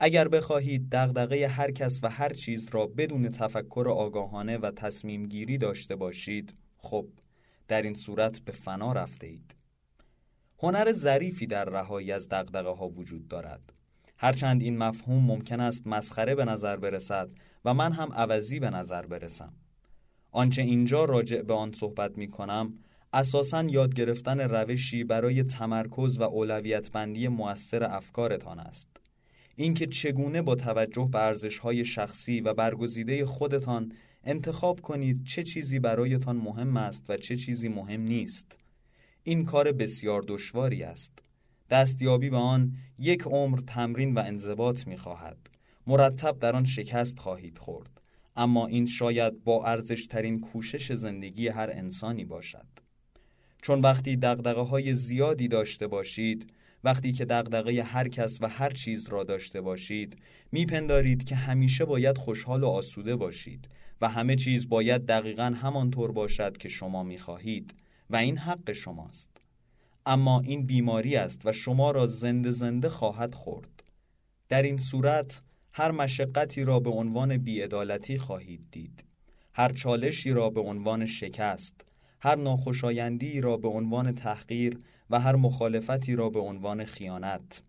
اگر 0.00 0.28
بخواهید 0.28 0.88
دغدغه 0.90 1.48
هر 1.48 1.70
کس 1.70 2.00
و 2.02 2.08
هر 2.08 2.32
چیز 2.32 2.70
را 2.70 2.86
بدون 2.86 3.28
تفکر 3.28 3.86
آگاهانه 3.88 4.58
و 4.58 4.70
تصمیم 4.70 5.26
گیری 5.26 5.58
داشته 5.58 5.96
باشید 5.96 6.54
خب 6.78 7.06
در 7.68 7.82
این 7.82 7.94
صورت 7.94 8.40
به 8.40 8.52
فنا 8.52 8.92
رفته 8.92 9.26
اید 9.26 9.54
هنر 10.58 10.92
ظریفی 10.92 11.46
در 11.46 11.64
رهایی 11.64 12.12
از 12.12 12.28
دغدغه 12.28 12.70
ها 12.70 12.88
وجود 12.88 13.28
دارد. 13.28 13.72
هرچند 14.22 14.62
این 14.62 14.78
مفهوم 14.78 15.24
ممکن 15.24 15.60
است 15.60 15.86
مسخره 15.86 16.34
به 16.34 16.44
نظر 16.44 16.76
برسد 16.76 17.30
و 17.64 17.74
من 17.74 17.92
هم 17.92 18.12
عوضی 18.12 18.60
به 18.60 18.70
نظر 18.70 19.06
برسم. 19.06 19.52
آنچه 20.30 20.62
اینجا 20.62 21.04
راجع 21.04 21.42
به 21.42 21.54
آن 21.54 21.72
صحبت 21.72 22.18
می 22.18 22.28
کنم 22.28 22.74
اساساً 23.12 23.62
یاد 23.62 23.94
گرفتن 23.94 24.40
روشی 24.40 25.04
برای 25.04 25.42
تمرکز 25.42 26.18
و 26.18 26.22
اولویت 26.22 26.90
بندی 26.90 27.28
مؤثر 27.28 27.84
افکارتان 27.84 28.60
است. 28.60 28.88
اینکه 29.56 29.86
چگونه 29.86 30.42
با 30.42 30.54
توجه 30.54 31.08
به 31.12 31.18
ارزش‌های 31.18 31.84
شخصی 31.84 32.40
و 32.40 32.54
برگزیده 32.54 33.24
خودتان 33.24 33.92
انتخاب 34.24 34.80
کنید 34.80 35.24
چه 35.24 35.42
چیزی 35.42 35.78
برایتان 35.78 36.36
مهم 36.36 36.76
است 36.76 37.10
و 37.10 37.16
چه 37.16 37.36
چیزی 37.36 37.68
مهم 37.68 38.00
نیست. 38.00 38.58
این 39.22 39.44
کار 39.44 39.72
بسیار 39.72 40.24
دشواری 40.28 40.82
است. 40.82 41.22
دستیابی 41.72 42.30
به 42.30 42.36
آن 42.36 42.72
یک 42.98 43.22
عمر 43.22 43.58
تمرین 43.66 44.14
و 44.14 44.18
انضباط 44.18 44.86
می 44.86 44.96
خواهد 44.96 45.50
مرتب 45.86 46.38
در 46.38 46.56
آن 46.56 46.64
شکست 46.64 47.18
خواهید 47.18 47.58
خورد. 47.58 48.00
اما 48.36 48.66
این 48.66 48.86
شاید 48.86 49.44
با 49.44 49.66
ارزش 49.66 50.06
ترین 50.06 50.38
کوشش 50.38 50.92
زندگی 50.92 51.48
هر 51.48 51.70
انسانی 51.70 52.24
باشد. 52.24 52.66
چون 53.62 53.80
وقتی 53.80 54.16
دقدقه 54.16 54.60
های 54.60 54.94
زیادی 54.94 55.48
داشته 55.48 55.86
باشید 55.86 56.52
وقتی 56.84 57.12
که 57.12 57.24
دغدغه 57.24 57.82
هر 57.82 58.08
کس 58.08 58.42
و 58.42 58.48
هر 58.48 58.70
چیز 58.70 59.08
را 59.08 59.24
داشته 59.24 59.60
باشید 59.60 60.16
میپندارید 60.52 61.24
که 61.24 61.34
همیشه 61.34 61.84
باید 61.84 62.18
خوشحال 62.18 62.62
و 62.62 62.66
آسوده 62.66 63.16
باشید 63.16 63.68
و 64.00 64.08
همه 64.08 64.36
چیز 64.36 64.68
باید 64.68 65.06
دقیقا 65.06 65.54
همانطور 65.62 66.12
باشد 66.12 66.56
که 66.56 66.68
شما 66.68 67.02
می‌خواهید 67.02 67.74
و 68.10 68.16
این 68.16 68.38
حق 68.38 68.72
شماست. 68.72 69.41
اما 70.06 70.40
این 70.40 70.66
بیماری 70.66 71.16
است 71.16 71.40
و 71.44 71.52
شما 71.52 71.90
را 71.90 72.06
زنده 72.06 72.50
زنده 72.50 72.88
خواهد 72.88 73.34
خورد. 73.34 73.82
در 74.48 74.62
این 74.62 74.76
صورت 74.76 75.42
هر 75.72 75.90
مشقتی 75.90 76.64
را 76.64 76.80
به 76.80 76.90
عنوان 76.90 77.36
بیعدالتی 77.36 78.18
خواهید 78.18 78.66
دید. 78.70 79.04
هر 79.54 79.72
چالشی 79.72 80.30
را 80.30 80.50
به 80.50 80.60
عنوان 80.60 81.06
شکست 81.06 81.86
هر 82.20 82.36
ناخوشایندی 82.36 83.40
را 83.40 83.56
به 83.56 83.68
عنوان 83.68 84.12
تحقیر 84.12 84.78
و 85.10 85.20
هر 85.20 85.36
مخالفتی 85.36 86.14
را 86.14 86.30
به 86.30 86.40
عنوان 86.40 86.84
خیانت. 86.84 87.62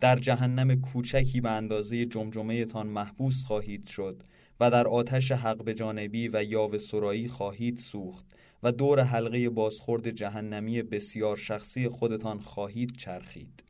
در 0.00 0.16
جهنم 0.16 0.80
کوچکی 0.80 1.40
به 1.40 1.50
اندازه 1.50 2.06
جمجمه 2.06 2.64
تان 2.64 2.86
محبوس 2.86 3.44
خواهید 3.44 3.86
شد 3.86 4.22
و 4.60 4.70
در 4.70 4.88
آتش 4.88 5.32
حق 5.32 5.64
به 5.64 5.74
جانبی 5.74 6.28
و 6.28 6.44
یاو 6.44 6.78
سرایی 6.78 7.28
خواهید 7.28 7.78
سوخت 7.78 8.26
و 8.62 8.72
دور 8.72 9.02
حلقه 9.02 9.48
بازخورد 9.50 10.10
جهنمی 10.10 10.82
بسیار 10.82 11.36
شخصی 11.36 11.88
خودتان 11.88 12.40
خواهید 12.40 12.96
چرخید. 12.96 13.64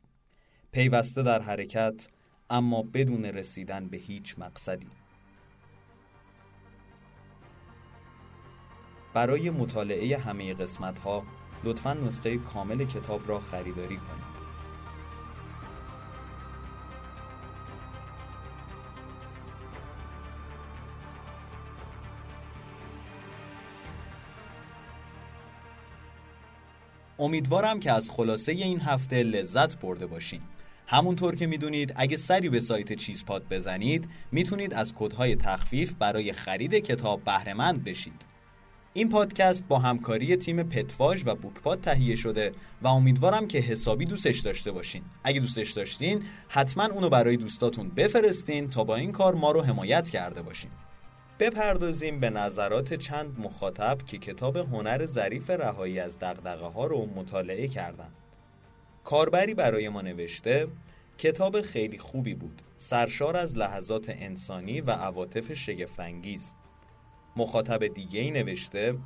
پیوسته 0.71 1.23
در 1.23 1.41
حرکت 1.41 2.07
اما 2.49 2.83
بدون 2.93 3.25
رسیدن 3.25 3.87
به 3.87 3.97
هیچ 3.97 4.35
مقصدی. 4.39 4.87
برای 9.13 9.49
مطالعه 9.49 10.17
همه 10.17 10.53
قسمت 10.53 10.99
ها 10.99 11.23
لطفا 11.63 11.93
نسخه 11.93 12.37
کامل 12.37 12.85
کتاب 12.85 13.29
را 13.29 13.39
خریداری 13.39 13.97
کنید. 13.97 14.40
امیدوارم 27.21 27.79
که 27.79 27.91
از 27.91 28.09
خلاصه 28.09 28.51
این 28.51 28.79
هفته 28.79 29.23
لذت 29.23 29.79
برده 29.79 30.07
باشین. 30.07 30.41
همونطور 30.87 31.35
که 31.35 31.47
می‌دونید 31.47 31.93
اگه 31.95 32.17
سری 32.17 32.49
به 32.49 32.59
سایت 32.59 32.93
چیزپاد 32.93 33.43
بزنید 33.49 34.09
می‌تونید 34.31 34.73
از 34.73 34.93
کدهای 34.95 35.35
تخفیف 35.35 35.93
برای 35.93 36.33
خرید 36.33 36.73
کتاب 36.75 37.23
بهرهمند 37.23 37.83
بشید. 37.83 38.21
این 38.93 39.09
پادکست 39.09 39.67
با 39.67 39.79
همکاری 39.79 40.35
تیم 40.35 40.63
پتواژ 40.63 41.23
و 41.25 41.35
بوکپاد 41.35 41.81
تهیه 41.81 42.15
شده 42.15 42.51
و 42.81 42.87
امیدوارم 42.87 43.47
که 43.47 43.59
حسابی 43.59 44.05
دوستش 44.05 44.39
داشته 44.39 44.71
باشین. 44.71 45.01
اگه 45.23 45.39
دوستش 45.39 45.71
داشتین 45.71 46.23
حتما 46.47 46.85
اونو 46.85 47.09
برای 47.09 47.37
دوستاتون 47.37 47.89
بفرستین 47.89 48.67
تا 48.67 48.83
با 48.83 48.95
این 48.95 49.11
کار 49.11 49.35
ما 49.35 49.51
رو 49.51 49.61
حمایت 49.61 50.09
کرده 50.09 50.41
باشین. 50.41 50.71
بپردازیم 51.41 52.19
به 52.19 52.29
نظرات 52.29 52.93
چند 52.93 53.39
مخاطب 53.39 53.97
که 54.05 54.17
کتاب 54.17 54.57
هنر 54.57 55.05
ظریف 55.05 55.49
رهایی 55.49 55.99
از 55.99 56.19
دغدغه 56.19 56.65
ها 56.65 56.87
رو 56.87 57.05
مطالعه 57.15 57.67
کردن 57.67 58.09
کاربری 59.03 59.53
برای 59.53 59.89
ما 59.89 60.01
نوشته 60.01 60.67
کتاب 61.17 61.61
خیلی 61.61 61.97
خوبی 61.97 62.33
بود 62.33 62.61
سرشار 62.77 63.37
از 63.37 63.57
لحظات 63.57 64.09
انسانی 64.09 64.81
و 64.81 64.91
عواطف 64.91 65.53
شگفتانگیز. 65.53 66.53
مخاطب 67.35 67.87
دیگه 67.87 68.19
ای 68.19 68.31
نوشته 68.31 68.97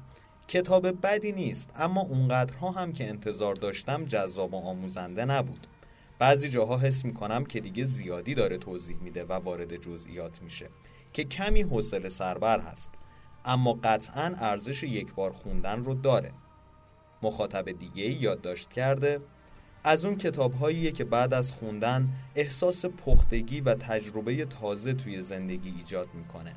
کتاب 0.47 1.01
بدی 1.01 1.31
نیست 1.31 1.69
اما 1.75 2.01
اونقدرها 2.01 2.71
هم 2.71 2.93
که 2.93 3.09
انتظار 3.09 3.55
داشتم 3.55 4.05
جذاب 4.05 4.53
و 4.53 4.57
آموزنده 4.57 5.25
نبود. 5.25 5.67
بعضی 6.19 6.49
جاها 6.49 6.77
حس 6.77 7.05
می‌کنم 7.05 7.45
که 7.45 7.59
دیگه 7.59 7.83
زیادی 7.83 8.33
داره 8.33 8.57
توضیح 8.57 8.97
میده 8.97 9.23
و 9.23 9.33
وارد 9.33 9.75
جزئیات 9.75 10.41
میشه. 10.41 10.69
که 11.15 11.23
کمی 11.23 11.61
حوصله 11.61 12.09
سربر 12.09 12.59
هست 12.59 12.91
اما 13.45 13.73
قطعا 13.83 14.35
ارزش 14.37 14.83
یک 14.83 15.13
بار 15.13 15.31
خوندن 15.31 15.83
رو 15.83 15.93
داره. 15.93 16.31
مخاطب 17.21 17.71
دیگه 17.71 18.03
یادداشت 18.03 18.69
کرده 18.69 19.19
از 19.83 20.05
اون 20.05 20.15
کتاب 20.15 20.71
که 20.71 21.03
بعد 21.03 21.33
از 21.33 21.51
خوندن 21.51 22.09
احساس 22.35 22.85
پختگی 22.85 23.61
و 23.61 23.75
تجربه 23.75 24.45
تازه 24.45 24.93
توی 24.93 25.21
زندگی 25.21 25.73
ایجاد 25.77 26.07
می‌کنه. 26.13 26.55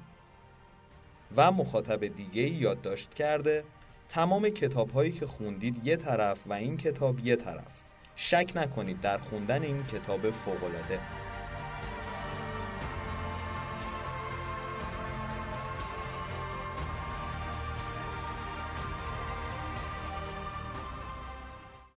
و 1.37 1.53
مخاطب 1.53 2.07
دیگه 2.07 2.43
یادداشت 2.43 3.14
کرده 3.14 3.64
تمام 4.09 4.49
کتاب 4.49 4.91
هایی 4.91 5.12
که 5.12 5.26
خوندید 5.26 5.87
یه 5.87 5.97
طرف 5.97 6.47
و 6.47 6.53
این 6.53 6.76
کتاب 6.76 7.26
یه 7.26 7.37
طرف. 7.37 7.80
شک 8.16 8.53
نکنید 8.55 9.01
در 9.01 9.18
خوندن 9.18 9.62
این 9.62 9.82
کتاب 9.82 10.30
فوقالعاده. 10.30 10.99